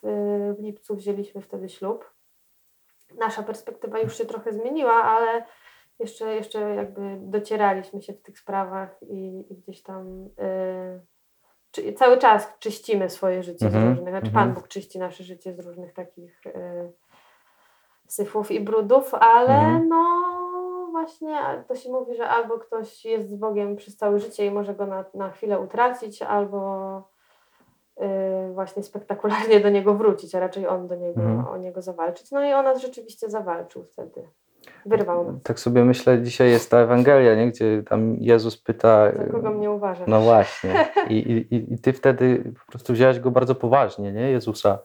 [0.59, 2.13] w lipcu wzięliśmy wtedy ślub.
[3.19, 5.45] Nasza perspektywa już się trochę zmieniła, ale
[5.99, 11.01] jeszcze, jeszcze jakby docieraliśmy się w tych sprawach i, i gdzieś tam y,
[11.71, 14.47] czy, cały czas czyścimy swoje życie Mhm, z różnych, znaczy mhm.
[14.47, 16.93] Pan Bóg czyści nasze życie z różnych takich y,
[18.09, 19.89] syfów i brudów, ale Mhm.
[19.89, 20.03] no
[20.91, 21.37] właśnie
[21.69, 24.87] to się mówi, że albo ktoś jest z Bogiem przez całe życie i może go
[24.87, 27.03] na, na chwilę utracić, albo
[28.51, 31.47] y, właśnie spektakularnie do niego wrócić, a raczej on do niego, Mhm.
[31.49, 32.31] o niego zawalczyć.
[32.31, 34.29] No i on nas rzeczywiście zawalczył wtedy.
[34.87, 35.43] Wyrwał nas.
[35.43, 37.49] Tak sobie myślę, dzisiaj jest ta Ewangelia, nie?
[37.51, 39.13] gdzie tam Jezus pyta.
[39.13, 40.09] Za kogo mnie uważasz?
[40.09, 40.87] No właśnie.
[41.09, 41.17] I,
[41.51, 44.31] i, I ty wtedy po prostu wziąłeś go bardzo poważnie, nie?
[44.31, 44.79] Jezusa.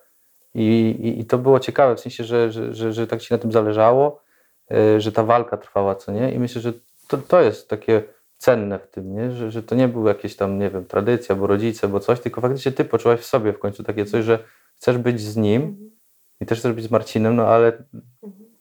[0.54, 3.38] I, i, i to było ciekawe, w sensie, że, że, że, że tak ci na
[3.38, 4.22] tym zależało,
[4.72, 6.32] y, że ta walka trwała, co nie?
[6.32, 6.74] I myślę, że
[7.08, 8.04] to, to jest takie
[8.38, 9.32] cenne w tym, nie?
[9.32, 12.42] Że, że to nie był jakieś tam, nie wiem, tradycja, bo rodzice, bo coś, tylko
[12.42, 14.40] faktycznie ty poczułaś w sobie w końcu takie coś, że
[14.78, 15.90] chcesz być z nim
[16.42, 17.84] i też chcesz być z Marcinem, no ale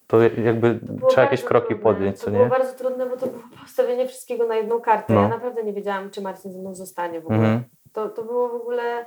[0.07, 1.83] to jakby było trzeba jakieś kroki trudne.
[1.83, 2.51] podjąć, To co było nie?
[2.51, 5.14] bardzo trudne, bo to było postawienie wszystkiego na jedną kartę.
[5.14, 5.22] No.
[5.22, 7.38] Ja naprawdę nie wiedziałam, czy Marcin ze mną zostanie w ogóle.
[7.38, 7.64] Mhm.
[7.92, 9.07] To, to było w ogóle,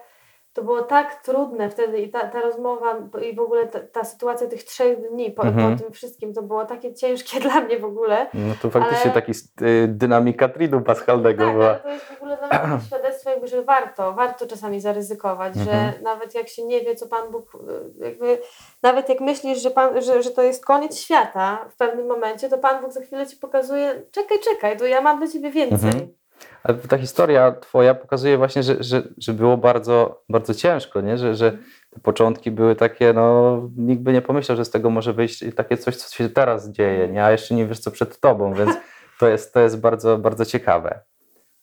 [0.59, 2.95] to było tak trudne wtedy i ta, ta rozmowa
[3.31, 5.77] i w ogóle ta, ta sytuacja tych trzech dni po, Mhm.
[5.77, 8.27] po tym wszystkim, to było takie ciężkie dla mnie w ogóle.
[8.33, 11.65] No to faktycznie Ale- taki y, dynamika tridu paschalnego Tak, była.
[11.69, 15.91] ale to jest w ogóle dla mnie świadectwo, jakby, że warto, warto czasami zaryzykować, Mhm.
[15.93, 18.37] że nawet jak się nie wie, co Pan Bóg, y, jakby,
[18.83, 22.57] nawet jak myślisz, że, Pan, że, że to jest koniec świata w pewnym momencie, to
[22.57, 25.89] Pan Bóg za chwilę Ci pokazuje, czekaj, czekaj, to ja mam dla Ciebie więcej.
[25.89, 26.19] Mhm.
[26.63, 31.17] Ale ta historia twoja pokazuje właśnie, że, że, że było bardzo, bardzo ciężko, nie?
[31.17, 31.57] Że, że
[31.89, 35.77] te początki były takie, no nikt by nie pomyślał, że z tego może wyjść takie
[35.77, 37.25] coś, co się teraz dzieje, nie?
[37.25, 38.71] A jeszcze nie wiesz, co przed tobą, więc
[39.19, 40.99] to jest, to jest bardzo, bardzo ciekawe.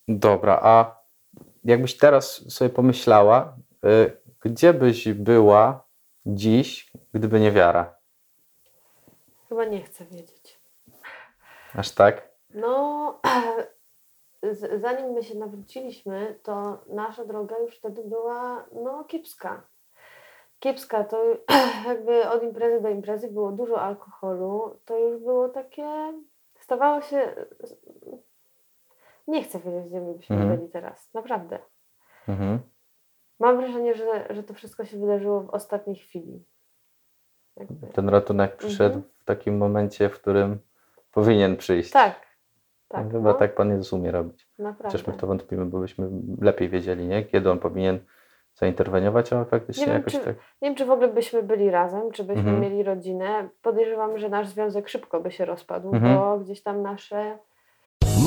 [0.08, 1.00] Dobra, a
[1.64, 5.86] jakbyś teraz sobie pomyślała, y, gdzie byś była
[6.26, 7.94] dziś, gdyby nie wiara?
[9.48, 10.60] Chyba nie chcę wiedzieć.
[11.74, 12.28] Aż tak?
[12.54, 13.20] No,
[14.42, 19.62] z- zanim my się nawróciliśmy, to nasza droga już wtedy była no, kiepska.
[20.58, 21.24] Kiepska to
[21.88, 24.78] jakby od imprezy do imprezy było dużo alkoholu.
[24.84, 26.12] To już było takie.
[26.60, 27.34] Stawało się.
[29.28, 30.56] Nie chcę wiedzieć, gdzie my byśmy Mhm.
[30.56, 31.14] byli teraz.
[31.14, 31.58] Naprawdę.
[32.28, 32.58] Mhm.
[33.40, 36.44] Mam wrażenie, że, że to wszystko się wydarzyło w ostatniej chwili.
[37.56, 37.86] Jakby.
[37.86, 39.12] Ten ratunek przyszedł Mhm.
[39.18, 40.58] w takim momencie, w którym
[41.12, 41.90] powinien przyjść.
[41.90, 42.25] Tak.
[42.88, 43.04] Tak.
[43.04, 44.48] No, Chyba no, tak Pan Jezus umie robić.
[44.58, 44.84] Naprawdę.
[44.84, 46.08] Chociaż my w to wątpimy, bo byśmy
[46.40, 47.24] lepiej wiedzieli, nie?
[47.24, 47.98] kiedy On powinien
[48.54, 50.36] zainterweniować, ale faktycznie Nie wiem, jakoś czy- tak.
[50.62, 52.60] Nie wiem, czy w ogóle byśmy byli razem, czy byśmy Mhm.
[52.60, 53.48] mieli rodzinę.
[53.62, 56.16] Podejrzewam, że nasz związek szybko by się rozpadł, Mhm.
[56.16, 57.38] bo gdzieś tam nasze.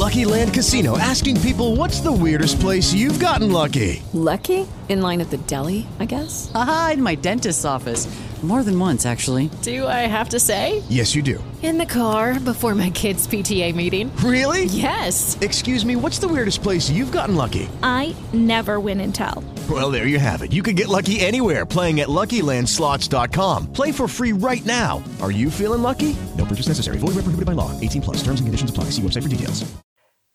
[0.04, 4.02] Lucky Land Casino asking people what's the weirdest place you've gotten lucky?
[4.13, 4.65] Lucky?
[4.89, 6.52] In line at the deli, I guess?
[6.54, 8.08] Aha, in my dentist's office.
[8.41, 9.49] More than once, actually.
[9.63, 10.82] Do I have to say?
[10.88, 11.43] Yes, you do.
[11.62, 14.15] In the car before my kids' PTA meeting.
[14.23, 14.63] Really?
[14.65, 15.38] Yes.
[15.41, 17.67] Excuse me, what's the weirdest place you've gotten lucky?
[17.84, 19.43] I never win and tell.
[19.69, 20.54] Well, there you have it.
[20.54, 23.73] You can get lucky anywhere playing at LuckyLandSlots.com.
[23.73, 25.04] Play for free right now.
[25.21, 26.15] Are you feeling lucky?
[26.38, 26.97] No purchase necessary.
[26.97, 27.78] Void where prohibited by law.
[27.82, 28.23] 18 plus.
[28.23, 28.86] Terms and conditions apply.
[28.95, 29.65] See website for details.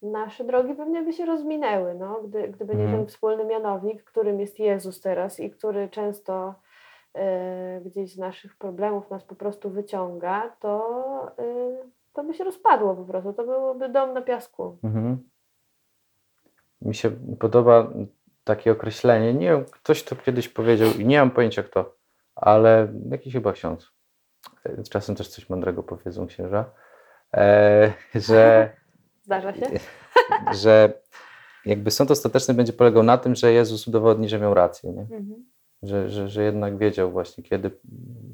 [0.02, 4.58] Nasze drogi pewnie by się rozminęły, no, gdy, gdyby nie ten wspólny mianownik, którym jest
[4.58, 6.54] Jezus teraz i który często
[7.84, 11.44] gdzieś z naszych problemów nas po prostu wyciąga, to, e,
[12.12, 13.32] to by się rozpadło po prostu.
[13.32, 14.78] To byłoby dom na piasku.
[14.84, 15.28] Mhm.
[16.82, 17.92] Mi się podoba
[18.44, 19.34] takie określenie.
[19.34, 21.96] Nie wiem, ktoś to kiedyś powiedział i nie mam pojęcia kto,
[22.34, 23.92] ale jakiś chyba ksiądz.
[24.90, 26.70] Czasem też coś mądrego powiedzą księża,
[27.34, 28.70] e, że.
[29.22, 29.66] Zdarza się?
[30.62, 30.92] że
[31.66, 35.02] jakby sąd ostateczny będzie polegał na tym, że Jezus udowodni, że miał rację, nie?
[35.02, 35.53] Mhm.
[35.84, 37.70] Że, że, że jednak wiedział właśnie, kiedy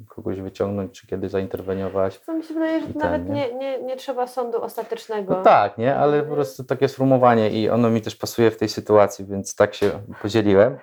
[0.08, 2.18] kogoś wyciągnąć, czy kiedy zainterweniować.
[2.18, 3.34] Co mi się wydaje, że ten, nawet nie?
[3.34, 5.34] nie, nie, nie trzeba sądu ostatecznego.
[5.36, 5.96] No tak, nie?
[5.96, 9.74] Ale po prostu takie sformułowanie i ono mi też pasuje w tej sytuacji, więc tak
[9.74, 9.90] się
[10.22, 10.78] podzieliłem.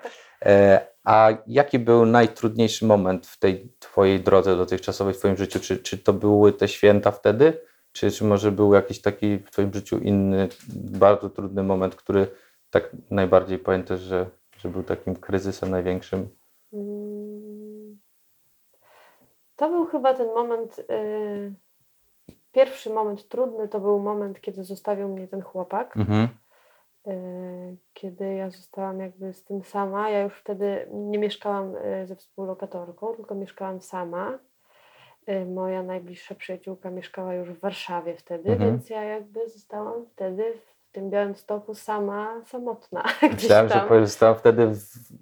[0.46, 5.60] E, a jaki był najtrudniejszy moment w tej twojej drodze dotychczasowej, w twoim życiu?
[5.60, 7.54] Czy, czy to były te święta wtedy?
[7.92, 12.28] Czy, czy może był jakiś taki w twoim życiu inny, bardzo trudny moment, który
[12.70, 14.26] tak najbardziej pamiętasz, że,
[14.58, 16.30] że był takim kryzysem największym?
[19.56, 21.54] To był chyba ten moment, y,
[22.52, 25.98] pierwszy moment trudny to był moment, kiedy zostawił mnie ten chłopak.
[25.98, 26.28] Mhm.
[27.08, 30.10] y, kiedy ja zostałam jakby z tym sama.
[30.10, 34.40] Ja już wtedy nie mieszkałam y, ze współlokatorką, tylko mieszkałam sama.
[35.30, 38.72] Y, Moja najbliższa przyjaciółka mieszkała już w Warszawie wtedy, Mhm.
[38.72, 43.04] więc ja jakby zostałam wtedy w tym Białymstoku sama, samotna.
[43.38, 43.90] że tam.
[43.90, 44.78] że zostałam wtedy w,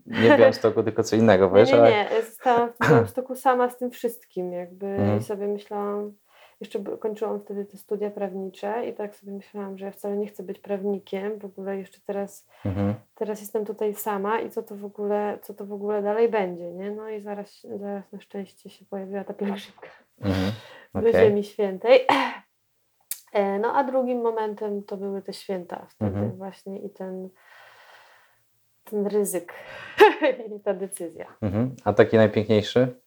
[0.05, 1.89] nie w Białymstoku, tylko co innego, Nie, wiesz, nie, ale...
[1.91, 2.09] nie.
[2.25, 5.19] Zostałam w Białymstoku sama z tym wszystkim jakby Mhm.
[5.19, 6.13] i sobie myślałam,
[6.59, 10.43] jeszcze kończyłam wtedy te studia prawnicze i tak sobie myślałam, że ja wcale nie chcę
[10.43, 12.93] być prawnikiem, w ogóle jeszcze teraz, Mhm.
[13.15, 16.71] teraz jestem tutaj sama i co to w ogóle, co to w ogóle dalej będzie,
[16.71, 16.91] nie?
[16.91, 19.89] No i zaraz, zaraz na szczęście się pojawiła ta pielgrzymka
[20.21, 20.51] Mhm.
[20.93, 21.13] do Okej.
[21.13, 21.99] Ziemi Świętej.
[23.35, 26.37] E, No a drugim momentem to były te święta wtedy Mhm.
[26.37, 27.29] właśnie i ten,
[28.83, 29.53] ten ryzyk
[30.57, 31.25] i ta decyzja.
[31.41, 31.75] Mhm.
[31.85, 32.99] A taki najpiękniejszy?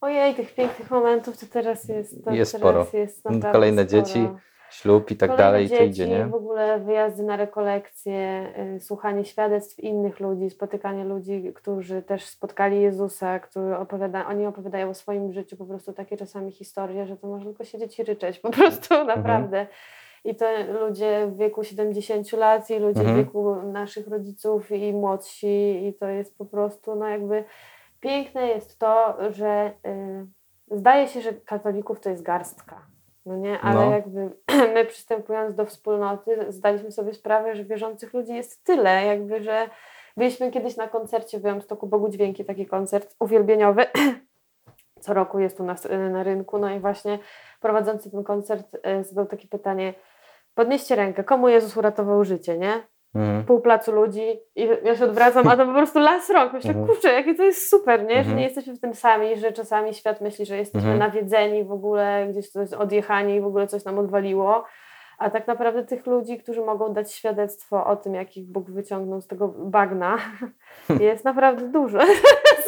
[0.00, 2.24] Ojej, tych pięknych momentów to teraz jest.
[2.24, 2.86] To Jest teraz sporo.
[3.00, 4.02] Jest naprawdę Kolejne sporo.
[4.02, 4.28] dzieci,
[4.70, 6.26] ślub i tak Kolejne dalej, i to dzieci, idzie, nie?
[6.26, 12.80] W ogóle wyjazdy na rekolekcje, y, słuchanie świadectw innych ludzi, spotykanie ludzi, którzy też spotkali
[12.82, 17.26] Jezusa, którzy opowiada, oni opowiadają o swoim życiu po prostu takie czasami historie, że to
[17.26, 19.18] można tylko siedzieć i ryczeć po prostu Mhm.
[19.18, 19.66] naprawdę.
[20.24, 20.46] I to
[20.80, 23.16] ludzie w wieku 70 lat i ludzie Mhm.
[23.16, 27.44] w wieku naszych rodziców i młodsi i to jest po prostu no jakby
[28.00, 29.72] piękne jest to, że
[30.70, 32.86] y, zdaje się, że katolików to jest garstka.
[33.28, 33.90] No nie, ale No.
[33.92, 34.30] jakby
[34.74, 39.68] my przystępując do wspólnoty zdaliśmy sobie sprawę, że wierzących ludzi jest tyle, jakby, że
[40.16, 43.86] byliśmy kiedyś na koncercie w Białymstoku Bogu Dźwięki, taki koncert uwielbieniowy.
[45.00, 47.18] Co roku jest u nas y, na rynku, no i właśnie
[47.60, 49.94] prowadzący ten koncert y, zadał takie pytanie,
[50.54, 52.82] podnieście rękę, komu Jezus uratował życie, nie?
[53.18, 53.44] Mhm.
[53.44, 56.52] pół placu ludzi i ja się odwracam, a to po prostu las rąk.
[56.52, 56.86] Myślę, Mhm.
[56.86, 58.14] kurczę, jakie to jest super, nie?
[58.14, 58.36] Że Mhm.
[58.36, 60.98] nie jesteśmy w tym sami, że czasami świat myśli, że jesteśmy Mhm.
[60.98, 64.64] nawiedzeni w ogóle, gdzieś coś odjechani i w ogóle coś nam odwaliło.
[65.18, 69.20] A tak naprawdę tych ludzi, którzy mogą dać świadectwo o tym, jak ich Bóg wyciągnął
[69.20, 70.18] z tego bagna,
[71.00, 71.98] jest naprawdę dużo.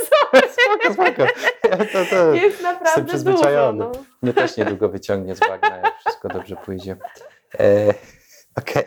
[0.01, 1.23] Spoko, spoko.
[1.71, 3.73] Ja to, to Jest naprawdę dużo.
[3.73, 3.93] No.
[4.23, 6.97] Mnie też niedługo wyciągnie z bagna, jak wszystko dobrze pójdzie.
[7.61, 7.95] E,
[8.59, 8.83] Okej,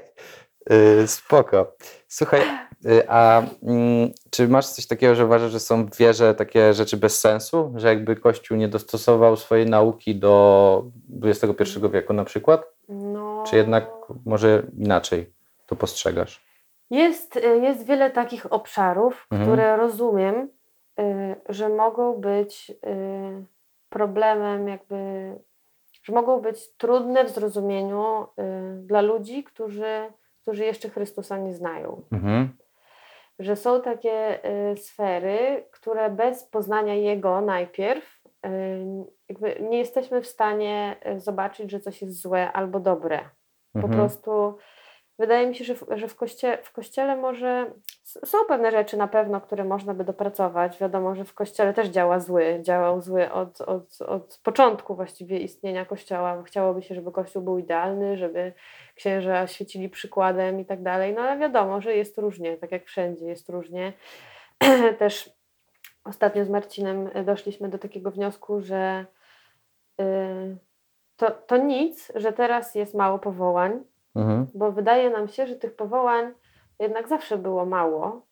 [0.69, 1.75] E, spoko.
[2.07, 2.41] Słuchaj,
[2.85, 6.97] e, a mm, czy masz coś takiego, że uważasz, że są w wierze takie rzeczy
[6.97, 7.73] bez sensu?
[7.75, 10.83] Że jakby Kościół nie dostosował swojej nauki do
[11.23, 12.65] XXI wieku na przykład?
[12.89, 13.43] No.
[13.47, 13.89] Czy jednak
[14.25, 15.33] może inaczej
[15.65, 16.43] to postrzegasz?
[16.89, 19.49] Jest, y, jest wiele takich obszarów, Mhm.
[19.49, 20.49] które rozumiem,
[20.99, 23.45] y, że mogą być y,
[23.89, 24.95] problemem, jakby,
[26.03, 28.25] że mogą być trudne w zrozumieniu y,
[28.85, 30.11] dla ludzi, którzy,
[30.43, 32.01] którzy jeszcze Chrystusa nie znają.
[32.11, 32.57] Mhm.
[33.39, 34.39] Że są takie
[34.71, 38.49] y, sfery, które bez poznania Jego najpierw y,
[39.29, 43.19] jakby nie jesteśmy w stanie y, zobaczyć, że coś jest złe albo dobre.
[43.73, 43.93] Po Mhm.
[43.93, 44.57] prostu
[45.23, 47.71] wydaje mi się, że w, że w, koście, w kościele może
[48.03, 50.79] są pewne rzeczy na pewno, które można by dopracować.
[50.79, 55.85] Wiadomo, że w kościele też działa zły, działał zły od, od, od początku właściwie istnienia
[55.85, 56.43] kościoła.
[56.43, 58.53] Chciałoby się, żeby kościół był idealny, żeby
[58.95, 61.13] księża świecili przykładem i tak dalej.
[61.13, 63.93] No ale wiadomo, że jest różnie, tak jak wszędzie jest różnie.
[64.99, 65.29] też
[66.03, 69.05] ostatnio z Marcinem doszliśmy do takiego wniosku, że
[70.01, 70.57] y,
[71.15, 73.83] to, to nic, że teraz jest mało powołań,
[74.15, 74.47] Mhm.
[74.53, 76.33] bo wydaje nam się, że tych powołań
[76.79, 78.25] jednak zawsze było mało,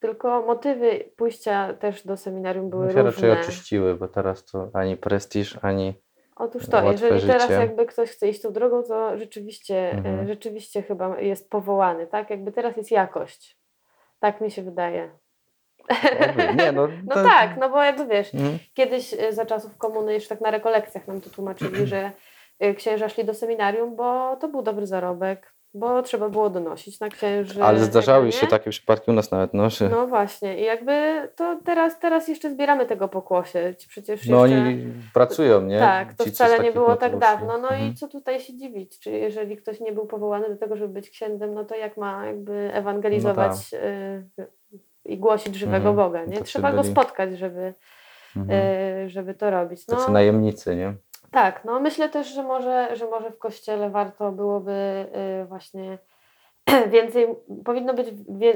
[0.00, 3.40] tylko motywy pójścia też do seminarium były No się raczej różne.
[3.42, 5.94] oczyściły, bo teraz to ani prestiż, ani
[6.36, 7.54] Otóż to, jeżeli teraz życie.
[7.54, 10.20] jakby ktoś chce iść tą drogą, to rzeczywiście, Mhm.
[10.20, 12.30] e, rzeczywiście chyba jest powołany, tak?
[12.30, 13.58] Jakby teraz jest jakość.
[14.20, 15.10] Tak mi się wydaje.
[16.56, 18.58] Nie, no, No to- tak, no bo jakby wiesz, Mhm.
[18.74, 22.10] kiedyś e, za czasów komuny jeszcze tak na rekolekcjach nam to tłumaczyli, że
[22.76, 27.62] księża szli do seminarium, bo to był dobry zarobek, bo trzeba było donosić na księży.
[27.64, 31.28] Ale zdarzały jakby, się takie przypadki u nas nawet, no, że No właśnie i jakby
[31.36, 33.74] to teraz, teraz jeszcze zbieramy tego pokłosie.
[33.78, 34.62] Ci Przecież no jeszcze...
[34.62, 35.78] oni pracują, nie?
[35.78, 37.58] Tak, to Ci, co wcale nie było tak dawno.
[37.58, 37.90] No Mhm.
[37.90, 38.98] i co tutaj się dziwić?
[39.00, 42.26] Czy jeżeli ktoś nie był powołany do tego, żeby być księdzem, no to jak ma
[42.26, 44.48] jakby ewangelizować y,
[45.04, 45.96] i głosić żywego Mhm.
[45.96, 46.42] Boga, No nie?
[46.42, 47.74] Trzeba ci go byli- spotkać, żeby,
[48.36, 48.60] Mhm.
[49.06, 49.86] y, żeby to robić.
[49.88, 50.94] No, Tacy najemnicy, nie?
[51.30, 55.06] Tak, no myślę też, że może, że może w kościele warto byłoby
[55.42, 55.98] y, właśnie
[56.90, 57.26] więcej,
[57.64, 58.06] powinno być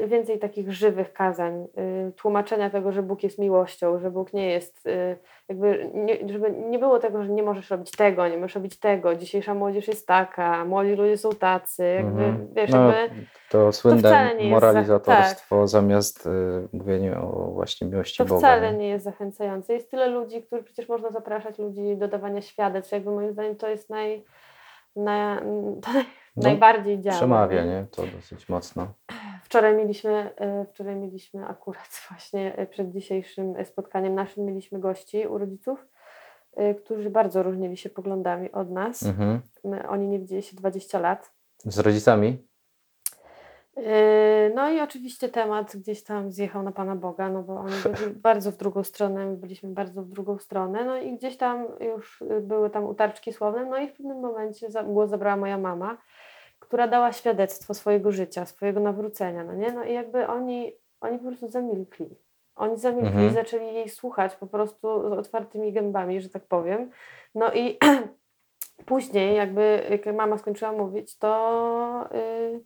[0.07, 1.67] więcej takich żywych kazań,
[2.09, 5.17] y, tłumaczenia tego, że Bóg jest miłością, że Bóg nie jest, y,
[5.49, 9.15] jakby, nie, żeby nie było tego, że nie możesz robić tego, nie możesz robić tego,
[9.15, 12.49] dzisiejsza młodzież jest taka, młodzi ludzie są tacy, jakby, Mhm.
[12.55, 13.15] wiesz, no, jakby,
[13.51, 14.51] to słynne wcale nie jest tak.
[14.51, 16.31] moralizatorstwo zamiast y,
[16.73, 18.39] mówienia o właśnie miłości to Boga.
[18.39, 18.79] wcale nie?
[18.79, 19.75] nie jest zachęcające.
[19.75, 23.69] Jest tyle ludzi, których przecież można zapraszać ludzi do dawania świadectw, jakby moim zdaniem to
[23.69, 24.25] jest naj,
[24.97, 25.39] naj,
[25.83, 25.91] to
[26.37, 27.17] No, najbardziej działa.
[27.17, 27.87] Przemawia, nie?
[27.91, 28.95] To dosyć mocno.
[29.45, 35.27] Wczoraj mieliśmy, e, wczoraj mieliśmy akurat właśnie e, przed dzisiejszym e, spotkaniem naszym mieliśmy gości
[35.27, 35.87] u rodziców,
[36.85, 39.03] którzy bardzo różnili się poglądami od nas.
[39.03, 39.41] Mhm.
[39.65, 41.33] My, oni nie widzieli się 20 lat.
[41.65, 42.49] Z rodzicami?
[43.77, 43.83] Yy,
[44.55, 48.53] No i oczywiście temat gdzieś tam zjechał na Pana Boga, no bo oni byli bardzo
[48.53, 52.41] w drugą stronę, my byliśmy bardzo w drugą stronę, no i gdzieś tam już y,
[52.41, 55.97] były tam utarczki słowne, no i w pewnym momencie głos zabrała moja mama,
[56.59, 59.73] która dała świadectwo swojego życia, swojego nawrócenia, no nie?
[59.73, 62.17] No i jakby oni, oni po prostu zamilkli.
[62.57, 63.31] Oni zamilkli Mhm.
[63.31, 66.91] i zaczęli jej słuchać po prostu z otwartymi gębami, że tak powiem.
[67.35, 67.79] No i
[68.87, 72.61] później jakby, jak mama skończyła mówić, to yy,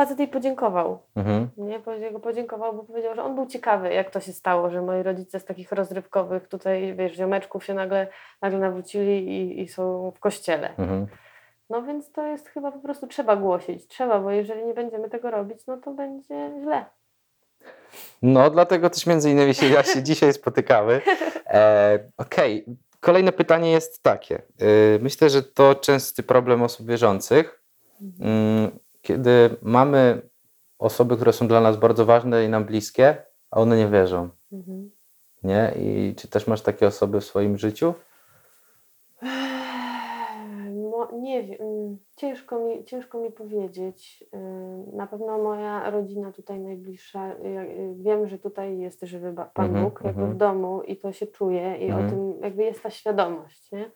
[0.00, 0.98] facet jej podziękował.
[1.16, 1.48] Mhm.
[1.56, 5.02] Nie, Podzie- podziękował, bo powiedział, że on był ciekawy, jak to się stało, że moi
[5.02, 8.06] rodzice z takich rozrywkowych tutaj, wiesz, ziomeczków się nagle,
[8.42, 10.68] nagle nawrócili i, i są w kościele.
[10.78, 11.06] Mhm.
[11.70, 13.86] No więc to jest chyba po prostu trzeba głosić.
[13.86, 16.84] Trzeba, bo jeżeli nie będziemy tego robić, no to będzie źle.
[18.22, 21.00] No, dlatego też między innymi się, ja się dzisiaj spotykamy.
[21.46, 22.64] E, Okej,
[23.00, 24.34] kolejne pytanie jest takie.
[24.36, 24.42] E,
[25.00, 27.62] myślę, że to częsty problem osób wierzących,
[28.20, 28.70] mm,
[29.02, 30.22] kiedy mamy
[30.78, 33.16] osoby, które są dla nas bardzo ważne i nam bliskie,
[33.50, 34.28] a one nie wierzą.
[34.52, 34.90] Mhm.
[35.42, 35.74] Nie?
[35.76, 37.94] I czy też masz takie osoby w swoim życiu?
[41.12, 44.24] Nie wiem, mm, ciężko mi, ciężko mi powiedzieć.
[44.92, 50.00] Na pewno moja rodzina tutaj najbliższa, y, wiem, że tutaj jest żywy Pan Mhm, Bóg,
[50.04, 50.36] jakby mhm.
[50.36, 52.06] w domu i to się czuje i Mhm.
[52.06, 53.90] o tym jakby jest ta świadomość, nie?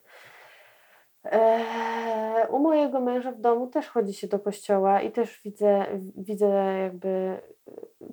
[1.24, 6.78] Eee, u mojego męża w domu też chodzi się do kościoła i też widzę, widzę
[6.82, 7.40] jakby,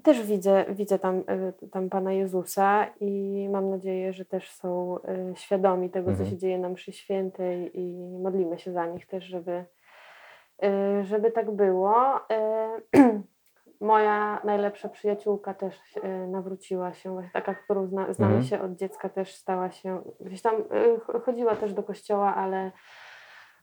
[0.03, 5.35] też widzę, widzę tam, y, tam Pana Jezusa i mam nadzieję, że też są y,
[5.35, 6.29] świadomi tego, co Mhm.
[6.29, 9.65] się dzieje na mszy świętej i modlimy się za nich też, żeby,
[10.63, 11.95] y, żeby tak było.
[13.81, 15.79] Moja najlepsza przyjaciółka też
[16.27, 18.43] nawróciła się, taka, którą zna, znamy Mhm.
[18.43, 20.55] się od dziecka, też stała się, gdzieś tam
[20.99, 22.71] ch- chodziła też do kościoła, ale,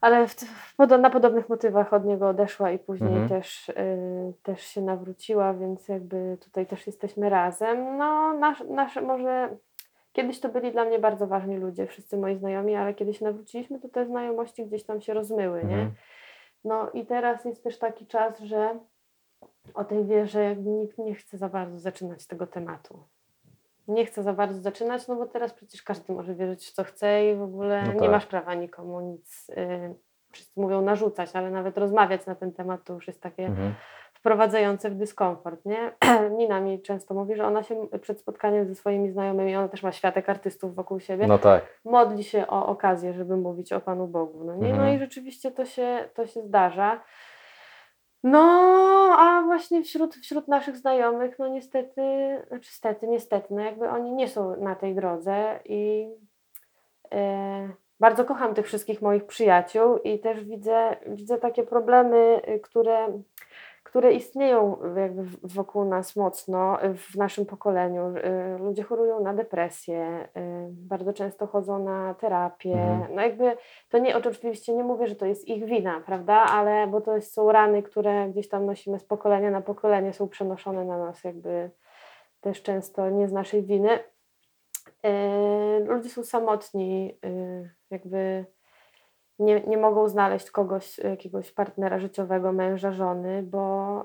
[0.01, 3.29] ale w, w, na podobnych motywach od niego odeszła i później Mhm.
[3.29, 3.75] też, y,
[4.43, 7.97] też się nawróciła, więc jakby tutaj też jesteśmy razem.
[7.97, 9.57] No, nasz, nasze może
[10.13, 13.81] kiedyś to byli dla mnie bardzo ważni ludzie, wszyscy moi znajomi, ale kiedy się nawróciliśmy,
[13.81, 15.75] to te znajomości gdzieś tam się rozmyły, nie?
[15.75, 15.93] Mhm.
[16.65, 18.79] No i teraz jest też taki czas, że
[19.75, 23.03] o tej wierze jakby nikt nie chce za bardzo zaczynać tego tematu.
[23.89, 27.31] Nie chce za bardzo zaczynać, no bo teraz przecież każdy może wierzyć w co chce
[27.31, 28.11] i w ogóle No nie tak.
[28.11, 29.95] masz prawa nikomu nic, y,
[30.33, 33.75] wszyscy mówią narzucać, ale nawet rozmawiać na ten temat to już jest takie Mhm.
[34.15, 35.93] wprowadzające w dyskomfort, nie?
[36.39, 39.93] Nina mi często mówi, że ona się przed spotkaniem ze swoimi znajomymi, ona też ma
[39.93, 41.81] światek artystów wokół siebie, No tak.
[41.85, 44.45] modli się o okazję, żeby mówić o Panu Bogu.
[44.45, 44.69] No, nie?
[44.69, 44.97] no Mhm.
[44.97, 47.01] i rzeczywiście to się, to się zdarza.
[48.23, 48.41] No,
[49.19, 52.03] a właśnie wśród, wśród naszych znajomych, no niestety,
[52.49, 56.09] znaczy stety, niestety, no jakby oni nie są na tej drodze i
[57.15, 57.69] e,
[58.01, 63.23] bardzo kocham tych wszystkich moich przyjaciół i też widzę, widzę takie problemy, które,
[63.89, 68.17] które istnieją jakby wokół nas mocno y, w naszym pokoleniu.
[68.17, 72.73] Y, Ludzie chorują na depresję, y, bardzo często chodzą na terapię.
[72.73, 73.15] Mhm.
[73.15, 73.57] No jakby
[73.89, 77.53] to nie, oczywiście nie mówię, że to jest ich wina, prawda, ale bo to są
[77.53, 81.71] rany, które gdzieś tam nosimy z pokolenia na pokolenie, są przenoszone na nas jakby
[82.41, 83.99] też często nie z naszej winy.
[85.03, 87.19] Yy, ludzie są samotni,
[87.91, 88.47] jakby
[89.39, 94.05] nie, nie mogą znaleźć kogoś, jakiegoś partnera życiowego, męża, żony, bo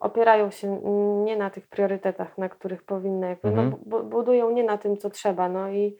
[0.00, 0.80] opierają się
[1.24, 3.70] nie na tych priorytetach, na których powinny, jakby, Mhm.
[3.70, 5.48] no, bu- budują nie na tym, co trzeba.
[5.48, 5.96] No i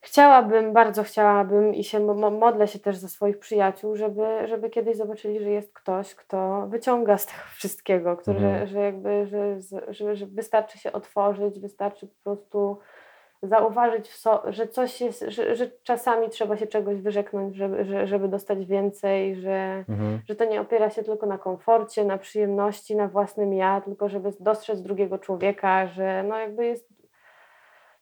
[0.00, 4.70] chciałabym, bardzo chciałabym i się mo- mo- modlę się też za swoich przyjaciół, żeby, żeby
[4.70, 8.66] kiedyś zobaczyli, że jest ktoś, kto wyciąga z tego wszystkiego, który, Mhm.
[8.66, 9.56] że, jakby, że,
[9.88, 12.78] że, że wystarczy się otworzyć, wystarczy po prostu
[13.42, 18.28] zauważyć, so, że coś jest, że, że czasami trzeba się czegoś wyrzeknąć, żeby, że, żeby
[18.28, 20.20] dostać więcej, że, Mhm.
[20.28, 24.32] że to nie opiera się tylko na komforcie, na przyjemności, na własnym ja, tylko żeby
[24.40, 26.88] dostrzec drugiego człowieka, że no jakby jest,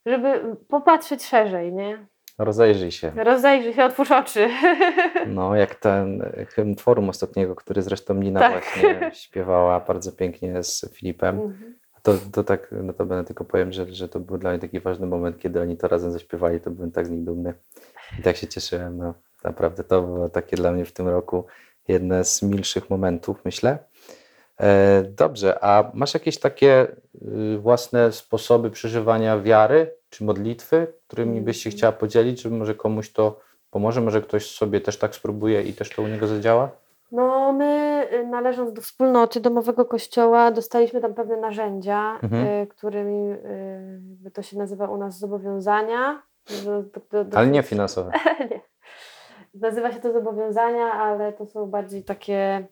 [0.06, 2.06] żeby popatrzeć szerzej, nie?
[2.38, 3.12] Rozejrzyj się.
[3.16, 4.48] Rozejrzyj się, otwórz oczy.
[5.26, 8.52] No, jak ten hymn forum ostatniego, który zresztą Nina Tak.
[8.52, 11.40] właśnie śpiewała bardzo pięknie z Filipem.
[11.40, 11.77] Mhm.
[12.02, 14.80] To, to tak, no to będę tylko powiem, że, że to był dla mnie taki
[14.80, 17.54] ważny moment, kiedy oni to razem zaśpiewali, to byłem tak z nich dumny
[18.18, 18.98] i tak się cieszyłem.
[18.98, 21.44] No, naprawdę to było takie dla mnie w tym roku
[21.88, 23.78] jedne z milszych momentów, myślę.
[24.60, 26.86] E, dobrze, a masz jakieś takie
[27.54, 33.12] y, własne sposoby przeżywania wiary czy modlitwy, którymi byś się chciała podzielić, żeby może komuś
[33.12, 33.40] to
[33.70, 36.70] pomoże, może ktoś sobie też tak spróbuje i też to u niego zadziała?
[37.12, 42.46] No, my y, należąc do wspólnoty domowego kościoła, dostaliśmy tam pewne narzędzia, Mhm.
[42.46, 43.32] y, którymi
[44.26, 46.22] y, to się nazywa u nas zobowiązania.
[46.64, 48.12] Do, do, do, Ale nie finansowe.
[48.50, 48.60] nie.
[49.54, 52.66] Nazywa się to zobowiązania, ale to są bardziej takie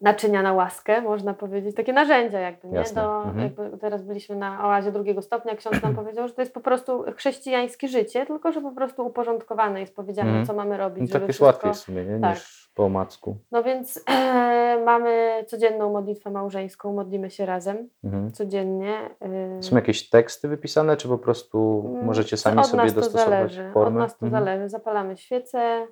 [0.00, 2.76] naczynia na łaskę, można powiedzieć, takie narzędzia jakby, nie?
[2.76, 3.02] Jasne.
[3.02, 3.38] Do, Mhm.
[3.40, 7.04] jakby teraz byliśmy na oazie drugiego stopnia, ksiądz nam powiedział, że to jest po prostu
[7.16, 10.46] chrześcijańskie życie, tylko że po prostu uporządkowane jest powiedziane, Mhm.
[10.46, 11.44] co mamy robić, No, żeby tak jest wszystko...
[11.46, 12.20] łatwiej w sumie, nie?
[12.20, 12.34] Tak.
[12.34, 13.36] Niż po omacku.
[13.52, 18.30] No więc e, mamy codzienną modlitwę małżeńską, modlimy się razem, Mhm.
[18.32, 18.94] codziennie.
[19.58, 23.70] e, Są jakieś teksty wypisane, czy po prostu Mm, możecie sami sobie dostosować zależy.
[23.74, 23.96] formę?
[24.00, 24.44] Od nas to Mhm.
[24.44, 24.68] zależy.
[24.68, 25.86] Zapalamy świecę,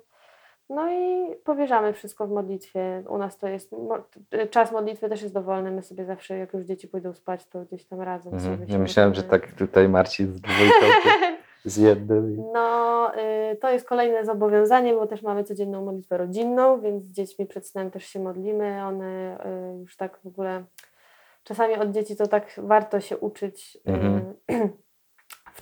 [0.73, 3.03] no i powierzamy wszystko w modlitwie.
[3.09, 3.71] U nas to jest,
[4.49, 5.71] czas modlitwy też jest dowolny.
[5.71, 8.57] My sobie zawsze, jak już dzieci pójdą spać, to gdzieś tam razem Mhm.
[8.57, 10.85] sobie Ja myślałem, że tak tutaj Marcin z dwójką,
[11.65, 12.43] z jednym.
[12.53, 13.11] No,
[13.51, 17.67] y, to jest kolejne zobowiązanie, bo też mamy codzienną modlitwę rodzinną, więc z dziećmi przed
[17.67, 18.83] snem też się modlimy.
[18.85, 19.37] One
[19.75, 20.63] y, już tak w ogóle,
[21.43, 23.77] czasami od dzieci to tak warto się uczyć.
[23.87, 24.33] Y, Mhm.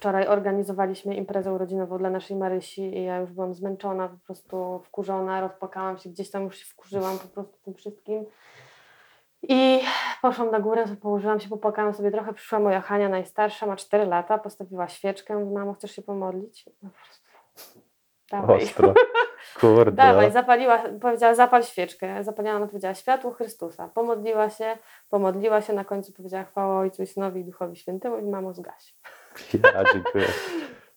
[0.02, 5.42] Wczoraj organizowaliśmy imprezę urodzinową dla naszej Marysi i ja już byłam zmęczona, po prostu wkurzona,
[5.42, 8.26] rozpłakałam się, gdzieś tam już się wkurzyłam po prostu tym wszystkim.
[9.42, 9.80] I
[10.22, 12.34] poszłam na górę, położyłam się, popłakałam sobie trochę.
[12.34, 15.36] Przyszła moja Hania, najstarsza, ma 4 lata, postawiła świeczkę.
[15.36, 16.66] Mówi, mamo, chcesz się pomodlić?
[16.84, 17.30] No po prostu,
[18.32, 18.64] dawaj.
[18.64, 18.94] Ostro.
[19.62, 19.92] Kurde.
[19.92, 22.24] Dawaj, zapaliła, powiedziała zapal świeczkę.
[22.24, 23.88] Zapaliła, ona powiedziała światło Chrystusa.
[23.88, 24.78] Pomodliła się,
[25.10, 28.96] pomodliła się, na końcu powiedziała chwała Ojcu i Synowi i Duchowi Świętemu i mamo zgaś.
[29.76, 30.26] Ja dziękuję.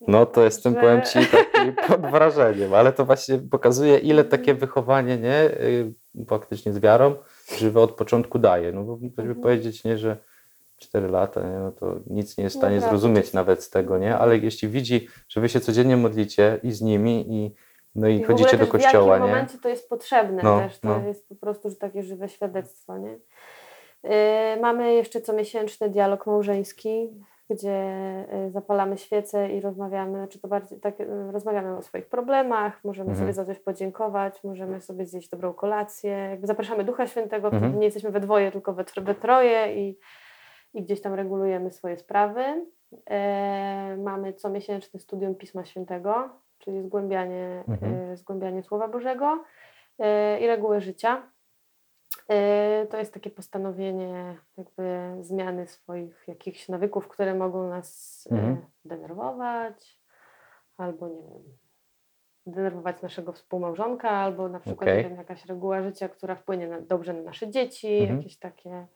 [0.09, 4.55] No to jestem, Że- powiem Ci, taki pod wrażeniem, ale to właśnie pokazuje, ile takie
[4.55, 5.93] wychowanie, nie, y,
[6.29, 7.15] faktycznie z wiarą,
[7.59, 8.73] żywe od początku daje.
[8.73, 9.41] No bo ktoś by Mhm.
[9.41, 10.17] powiedzieć, nie, że
[10.79, 13.99] 4 lata, nie, no to nic nie jest w stanie Naprawdę, zrozumieć nawet z tego,
[13.99, 17.55] nie, ale jeśli widzi, że Wy się codziennie modlicie i z nimi i,
[17.95, 20.79] no i, I chodzicie do kościoła, w jakim nie, momencie to jest potrzebne No, też.
[20.79, 21.07] To no.
[21.09, 23.19] jest po prostu że takie żywe świadectwo, nie?
[24.03, 24.11] Yy,
[24.61, 27.11] mamy jeszcze comiesięczny dialog małżeński,
[27.51, 27.79] gdzie
[28.45, 33.11] yy, zapalamy świece i rozmawiamy, znaczy to bardziej tak, yy, rozmawiamy o swoich problemach, możemy
[33.11, 33.19] Mhm.
[33.27, 36.11] sobie za coś podziękować, możemy sobie zjeść dobrą kolację.
[36.11, 37.79] Jakby zapraszamy Ducha Świętego, Mhm.
[37.79, 39.99] nie jesteśmy we dwoje, tylko we, we troje i,
[40.75, 42.67] i gdzieś tam regulujemy swoje sprawy.
[43.11, 46.29] E, mamy comiesięczne studium Pisma Świętego,
[46.59, 47.95] czyli zgłębianie, Mhm.
[48.13, 49.45] e, zgłębianie Słowa Bożego
[49.99, 51.23] e, i reguły życia.
[52.29, 58.53] E, to jest takie postanowienie jakby zmiany swoich jakichś nawyków, które mogą nas Mhm.
[58.53, 59.99] e, denerwować
[60.77, 61.43] albo nie wiem,
[62.47, 67.23] denerwować naszego współmałżonka, albo na przykład wiem, jakaś reguła życia, która wpłynie na, dobrze na
[67.23, 68.17] nasze dzieci, Mhm.
[68.19, 68.87] jakieś takie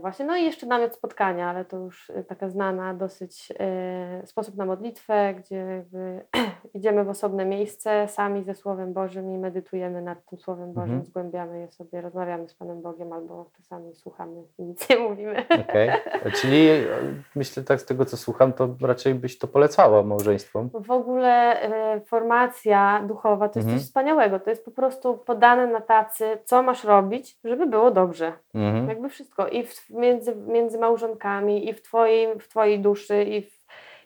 [0.00, 4.56] właśnie, no i jeszcze namiot spotkania, ale to już e, taka znana dosyć e, sposób
[4.56, 5.84] na modlitwę, gdzie
[6.74, 11.04] idziemy w osobne miejsce sami ze Słowem Bożym i medytujemy nad tym Słowem Bożym, Mhm.
[11.04, 15.44] zgłębiamy je sobie, rozmawiamy z Panem Bogiem albo czasami słuchamy i nic nie mówimy.
[15.68, 15.90] Okej.
[16.40, 16.84] Czyli e,
[17.36, 20.70] myślę tak z tego, co słucham, to raczej byś to polecała małżeństwom.
[20.74, 23.78] W ogóle e, formacja duchowa to jest Mhm.
[23.78, 28.32] coś wspaniałego, to jest po prostu podane na tacy, co masz robić, żeby było dobrze.
[28.54, 28.88] Mhm.
[28.88, 29.35] Jakby wszystko.
[29.48, 33.56] I w, między, między małżonkami, i w twojej, w twojej duszy, i w,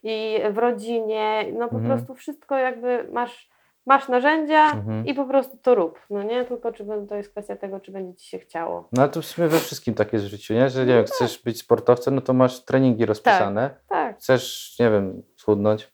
[0.03, 1.45] i w rodzinie.
[1.53, 1.85] No po Mhm.
[1.87, 3.51] prostu wszystko jakby masz,
[3.87, 5.07] masz narzędzia Mhm.
[5.07, 5.99] i po prostu to rób.
[6.11, 8.89] No nie tylko, czy to jest kwestia tego, czy będzie ci się chciało.
[8.93, 10.69] No ale to w sumie we wszystkim tak jest w życiu, nie?
[10.69, 13.71] Że nie wiem, chcesz być sportowcem, no to masz treningi rozpisane.
[13.89, 14.19] Tak.
[14.19, 15.93] Chcesz, nie wiem, schudnąć,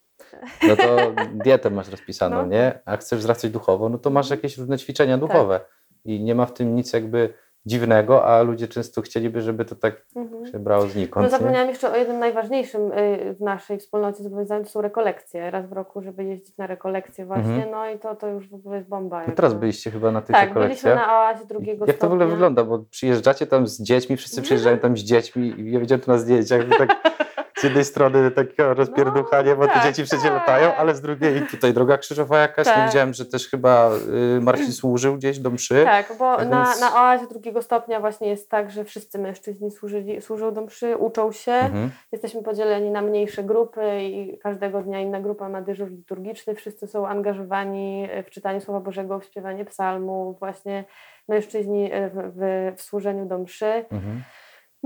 [0.69, 0.97] no to
[1.45, 2.47] dietę masz rozpisaną, No.
[2.47, 2.81] nie?
[2.85, 5.61] A chcesz wzrastać duchowo, no to masz jakieś różne ćwiczenia duchowe.
[6.05, 7.35] I nie ma w tym nic jakby
[7.67, 10.47] dziwnego, a ludzie często chcieliby, żeby to tak Mhm.
[10.47, 11.25] się brało No znikąd.
[11.27, 11.31] nie?
[11.31, 15.51] zapomniałam jeszcze o jednym najważniejszym y, w naszej wspólnocie zobowiązaniu, to są rekolekcje.
[15.51, 17.71] Raz w roku, żeby jeździć na rekolekcje właśnie, Mhm.
[17.71, 19.23] no i to, to już w ogóle jest bomba.
[19.27, 20.97] No teraz byliście chyba na tych Tak, byliśmy rekolekcjach.
[20.97, 22.35] na oazie drugiego Jak to w ogóle stopnia.
[22.37, 22.65] wygląda?
[22.65, 26.19] Bo przyjeżdżacie tam z dziećmi, wszyscy przyjeżdżają tam z dziećmi i ja widziałem to na
[26.19, 26.89] zdjęciach, tak
[27.59, 30.35] z jednej strony takie rozpierduchanie, bo te tak, dzieci wszędzie tak.
[30.35, 32.67] latają, ale z drugiej tutaj droga krzyżowa jakaś.
[32.67, 32.79] Tak.
[32.79, 33.91] Nie widziałem, że też chyba
[34.37, 35.85] y, Marcin służył gdzieś do mszy.
[35.85, 39.71] Tak, bo Tak na, więc- na oazie drugiego stopnia właśnie jest tak, że wszyscy mężczyźni
[39.71, 41.53] służyli, służą do mszy, uczą się.
[41.53, 41.91] Mhm.
[42.13, 46.55] Jesteśmy podzieleni na mniejsze grupy i każdego dnia inna grupa ma dyżur liturgiczny.
[46.55, 50.85] Wszyscy są angażowani w czytanie Słowa Bożego, w śpiewanie psalmów, właśnie
[51.29, 53.85] mężczyźni w, w, w służeniu do mszy.
[53.91, 54.23] Mhm.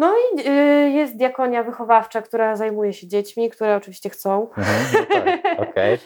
[0.01, 4.49] No i y, jest diakonia wychowawcza, która zajmuje się dziećmi, które oczywiście chcą.
[4.57, 4.67] Mhm.
[4.95, 5.41] No tak,
[5.71, 5.99] okej.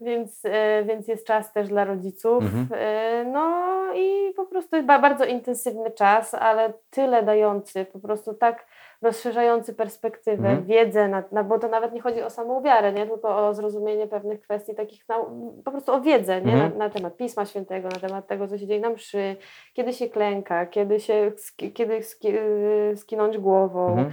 [0.00, 2.44] więc, e, więc jest czas też dla rodziców.
[2.44, 2.68] Mhm.
[2.72, 8.66] E, No i po prostu bardzo intensywny czas, ale tyle dający, po prostu tak
[9.02, 10.64] rozszerzający perspektywę, Mhm.
[10.66, 13.06] wiedzę, na, na, bo to nawet nie chodzi o samą wiarę, nie?
[13.06, 16.52] tylko o zrozumienie pewnych kwestii takich, nau- po prostu o wiedzę nie?
[16.52, 16.72] Mhm.
[16.72, 19.36] na, na temat Pisma Świętego, na temat tego, co się dzieje na mszy,
[19.74, 21.32] kiedy się klęka, kiedy się
[21.74, 24.12] kiedy ski, y, skinąć głową, Mhm.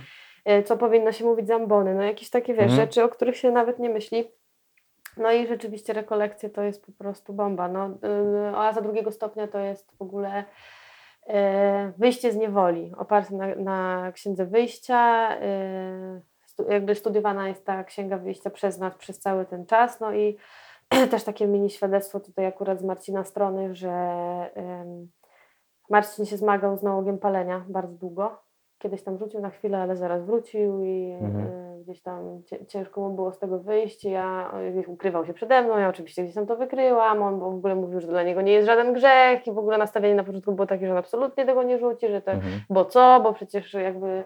[0.60, 2.82] y, co powinno się mówić zambony, no jakieś takie wiesz, Mhm.
[2.82, 4.32] rzeczy, o których się nawet nie myśli.
[5.18, 7.68] No i rzeczywiście rekolekcje to jest po prostu bomba.
[7.68, 7.90] No,
[8.56, 10.44] oaza drugiego stopnia to jest w ogóle
[11.98, 15.30] wyjście z niewoli, oparte na, na księdze wyjścia.
[16.46, 20.00] Stu, jakby studiowana jest ta księga wyjścia przez nas przez cały ten czas.
[20.00, 20.38] No i
[21.12, 23.92] też takie mini świadectwo tutaj akurat z Marcina strony, że
[25.90, 28.45] Marcin się zmagał z nałogiem palenia bardzo długo.
[28.80, 31.46] Kiedyś tam wrócił na chwilę, ale zaraz wrócił i Mhm.
[31.48, 34.04] y, gdzieś tam ciężko mu było z tego wyjść.
[34.06, 34.52] Ja
[34.88, 37.22] ukrywał się przede mną, ja oczywiście gdzieś tam to wykryłam.
[37.24, 40.16] On w ogóle mówił, że dla niego nie jest żaden grzech i w ogóle nastawienie
[40.16, 42.54] na początku było takie, że on absolutnie tego nie rzuci, że to Mhm.
[42.70, 44.24] bo co, bo przecież jakby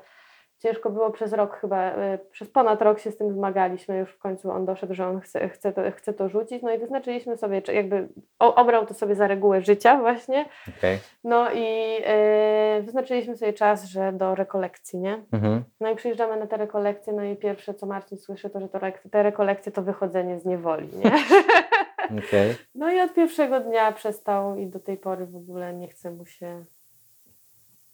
[0.59, 4.19] ciężko było przez rok chyba, y, przez ponad rok się z tym zmagaliśmy, już w
[4.19, 7.61] końcu on doszedł, że on chce, chce, to, chce to rzucić, no i wyznaczyliśmy sobie,
[7.73, 8.07] jakby
[8.39, 10.45] obrał to sobie za regułę życia właśnie,
[10.77, 10.99] Okej.
[11.23, 11.97] no i
[12.79, 15.23] y, wyznaczyliśmy sobie czas, że do rekolekcji, nie?
[15.31, 15.63] Mhm.
[15.79, 18.79] No i przyjeżdżamy na te rekolekcje, no i pierwsze co Marcin słyszy to, że to,
[19.11, 21.11] te rekolekcje to wychodzenie z niewoli, nie?
[22.19, 22.55] Okej.
[22.75, 26.25] No i od pierwszego dnia przestał i do tej pory w ogóle nie chce mu
[26.25, 26.65] się.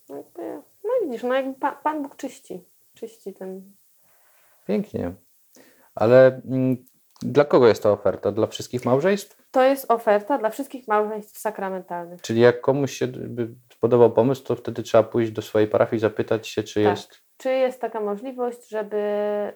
[0.09, 0.61] No, jakby,
[1.05, 2.65] widzisz, no jakby Pan, Pan Bóg czyści.
[2.93, 3.71] Czyści ten.
[4.67, 5.13] Pięknie.
[5.95, 6.85] Ale mm,
[7.21, 8.31] dla kogo jest ta oferta?
[8.31, 9.37] Dla wszystkich małżeństw?
[9.51, 12.21] To jest oferta dla wszystkich małżeństw sakramentalnych.
[12.21, 13.49] Czyli jak komuś się by
[13.79, 16.91] podobał pomysł, to wtedy trzeba pójść do swojej parafii i zapytać się, czy Tak.
[16.91, 17.21] jest.
[17.37, 18.97] Czy jest taka możliwość, żeby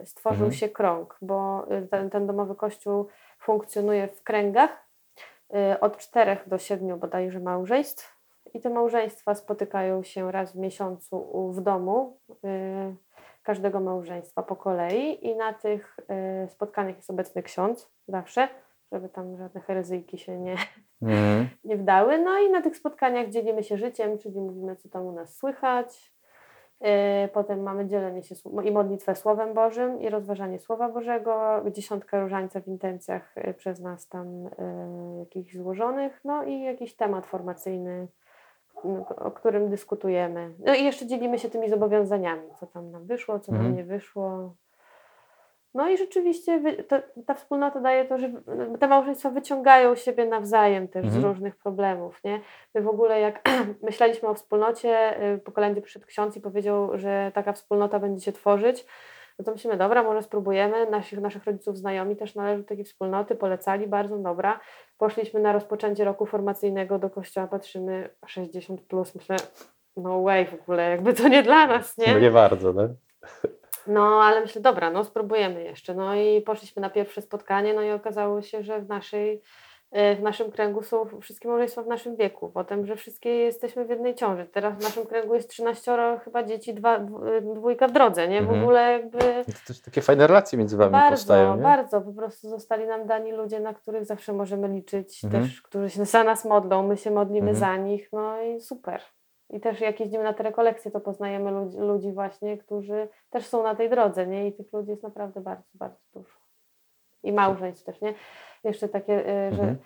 [0.06, 0.54] stworzył Mhm.
[0.54, 1.18] się krąg?
[1.22, 3.08] Bo y, ten, ten domowy kościół
[3.40, 4.88] funkcjonuje w kręgach
[5.74, 8.19] y, od czterech do siedmiu bodajże małżeństw.
[8.54, 12.96] I te małżeństwa spotykają się raz w miesiącu w domu y,
[13.44, 15.28] każdego małżeństwa po kolei.
[15.28, 15.98] I na tych
[16.46, 18.48] y, spotkaniach jest obecny ksiądz zawsze,
[18.92, 20.56] żeby tam żadne herezyjki się nie,
[21.02, 21.50] Mhm.
[21.64, 22.18] nie wdały.
[22.18, 26.14] No i na tych spotkaniach dzielimy się życiem, czyli mówimy, co tam u nas słychać.
[26.82, 26.90] Yy,
[27.34, 32.68] Potem mamy dzielenie się i modlitwę Słowem Bożym i rozważanie Słowa Bożego, dziesiątka różańca w
[32.68, 34.50] intencjach przez nas tam
[35.20, 38.08] jakichś złożonych, no i jakiś temat formacyjny,
[39.18, 40.54] o którym dyskutujemy.
[40.66, 43.78] No i jeszcze dzielimy się tymi zobowiązaniami, co tam nam wyszło, co nam Mhm.
[43.78, 44.54] nie wyszło.
[45.74, 48.30] No i rzeczywiście ta, ta wspólnota daje to, że
[48.80, 51.26] te małżeństwa wyciągają siebie nawzajem też z Mhm.
[51.26, 52.42] różnych problemów, nie?
[52.76, 53.42] My w ogóle jak
[53.84, 58.32] myśleliśmy o wspólnocie, y, po kolędzie przyszedł ksiądz i powiedział, że taka wspólnota będzie się
[58.32, 58.86] tworzyć,
[59.40, 60.90] no to myślimy, dobra, może spróbujemy.
[60.90, 64.60] Naszych, naszych rodziców znajomi też należą do takiej wspólnoty, polecali bardzo, dobra.
[64.98, 69.36] Poszliśmy na rozpoczęcie roku formacyjnego do kościoła, patrzymy 60 plus, myślę,
[69.98, 72.14] no way w ogóle, jakby to nie dla nas, nie?
[72.14, 72.88] No nie bardzo, no.
[73.88, 75.94] No, ale myślę, dobra, no spróbujemy jeszcze.
[75.94, 79.42] No i poszliśmy na pierwsze spotkanie, no i okazało się, że w naszej
[79.92, 82.50] w naszym kręgu są wszystkie małżeństwa w naszym wieku.
[82.54, 84.46] Potem, że wszystkie jesteśmy w jednej ciąży.
[84.46, 88.40] Teraz w naszym kręgu jest 13 chyba dzieci, dwa, dw- dwójka w drodze, nie?
[88.40, 88.62] W Mhm.
[88.64, 91.62] ogóle jakby To też takie fajne relacje między wami bardzo, powstają, nie?
[91.64, 92.02] bardzo.
[92.02, 95.44] Po prostu zostali nam dani ludzie, na których zawsze możemy liczyć, Mhm.
[95.44, 97.56] też, którzy się za nas modlą, my się modlimy Mhm.
[97.56, 99.02] za nich, no i super.
[99.50, 103.64] I też jak jeździmy na te rekolekcje, to poznajemy ludzi, ludzi właśnie, którzy też są
[103.64, 104.48] na tej drodze, nie?
[104.48, 106.36] I tych ludzi jest naprawdę bardzo, bardzo dużo.
[107.24, 108.14] I małżeństw też, nie?
[108.64, 109.78] Jeszcze takie, y, że Mhm.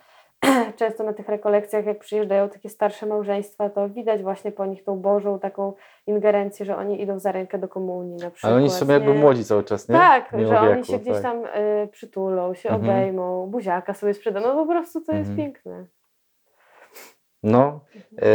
[0.79, 4.99] często na tych rekolekcjach, jak przyjeżdżają takie starsze małżeństwa, to widać właśnie po nich tą
[4.99, 5.73] Bożą taką
[6.07, 8.51] ingerencję, że oni idą za rękę do komunii na przykład.
[8.53, 9.19] Ale oni są jakby nie?
[9.19, 9.95] młodzi cały czas, nie?
[9.95, 11.21] Tak, Mimo że oni wieku, się gdzieś tak.
[11.23, 12.89] tam y, przytulą, się Mhm.
[12.89, 14.47] obejmą, buziaka sobie sprzedają.
[14.47, 15.37] No po prostu to jest Mhm.
[15.37, 15.85] piękne.
[17.43, 17.79] No,
[18.21, 18.25] e,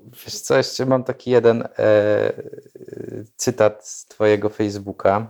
[0.00, 2.32] wiesz co, jeszcze mam taki jeden e,
[3.36, 5.26] cytat z twojego Facebooka.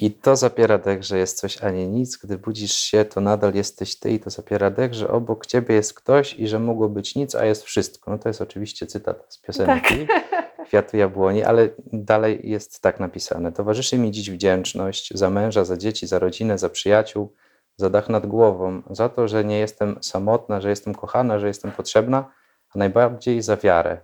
[0.00, 2.16] I to zapiera dech, że jest coś, a nie nic.
[2.16, 5.94] Gdy budzisz się, to nadal jesteś ty i to zapiera dech, że obok ciebie jest
[5.94, 8.10] ktoś i że mogło być nic, a jest wszystko.
[8.10, 10.06] No to jest oczywiście cytat z piosenki
[10.66, 13.52] Kwiatu Jabłoni, ale dalej jest tak napisane.
[13.52, 17.34] Towarzyszy mi dziś wdzięczność za męża, za dzieci, za rodzinę, za przyjaciół,
[17.76, 21.72] za dach nad głową, za to, że nie jestem samotna, że jestem kochana, że jestem
[21.72, 22.32] potrzebna,
[22.74, 24.00] a najbardziej za wiarę.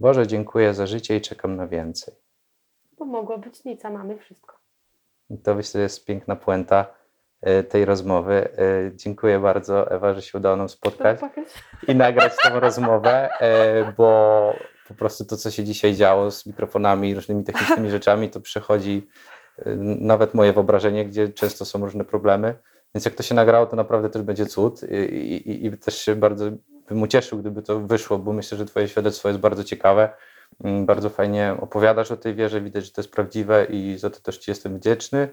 [0.00, 2.14] Boże, dziękuję za życie i czekam na więcej.
[2.98, 4.67] Bo mogło być nic, a mamy wszystko.
[5.44, 6.86] To myślę jest piękna puenta
[7.40, 8.48] e, tej rozmowy.
[8.58, 11.20] E, Dziękuję bardzo, Ewa, że się udało nam spotkać
[11.88, 14.52] i nagrać tę rozmowę, e, bo
[14.88, 19.08] po prostu to, co się dzisiaj działo z mikrofonami i różnymi technicznymi rzeczami, to przechodzi
[20.00, 22.54] nawet moje wyobrażenie, gdzie często są różne problemy.
[22.94, 26.16] Więc jak to się nagrało, to naprawdę też będzie cud i, i, i też się
[26.16, 26.50] bardzo
[26.88, 30.10] bym ucieszył, gdyby to wyszło, bo myślę, że twoje świadectwo jest bardzo ciekawe
[30.60, 34.38] Bardzo fajnie opowiadasz o tej wierze, widać, że to jest prawdziwe i za to też
[34.38, 35.28] Ci jestem wdzięczny.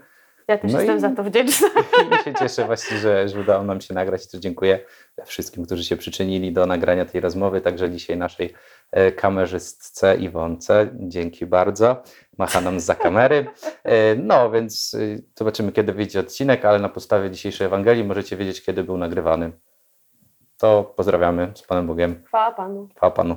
[0.47, 1.67] Ja też No jestem i- za to wdzięczna.
[2.21, 4.27] I się cieszę właśnie, że, że udało nam się nagrać.
[4.31, 4.79] Też dziękuję
[5.25, 8.53] wszystkim, którzy się przyczynili do nagrania tej rozmowy, także dzisiaj naszej
[8.91, 10.87] e, kamerzystce Iwonce.
[10.99, 12.03] Dzięki bardzo.
[12.37, 13.45] Macha nam za kamery.
[13.83, 18.63] E, No, więc e, zobaczymy, kiedy wyjdzie odcinek, ale na podstawie dzisiejszej Ewangelii możecie wiedzieć,
[18.63, 19.51] kiedy był nagrywany.
[20.57, 22.23] To pozdrawiamy z Panem Bogiem.
[22.25, 22.89] Chwała Panu.
[22.95, 23.35] Chwała Panu.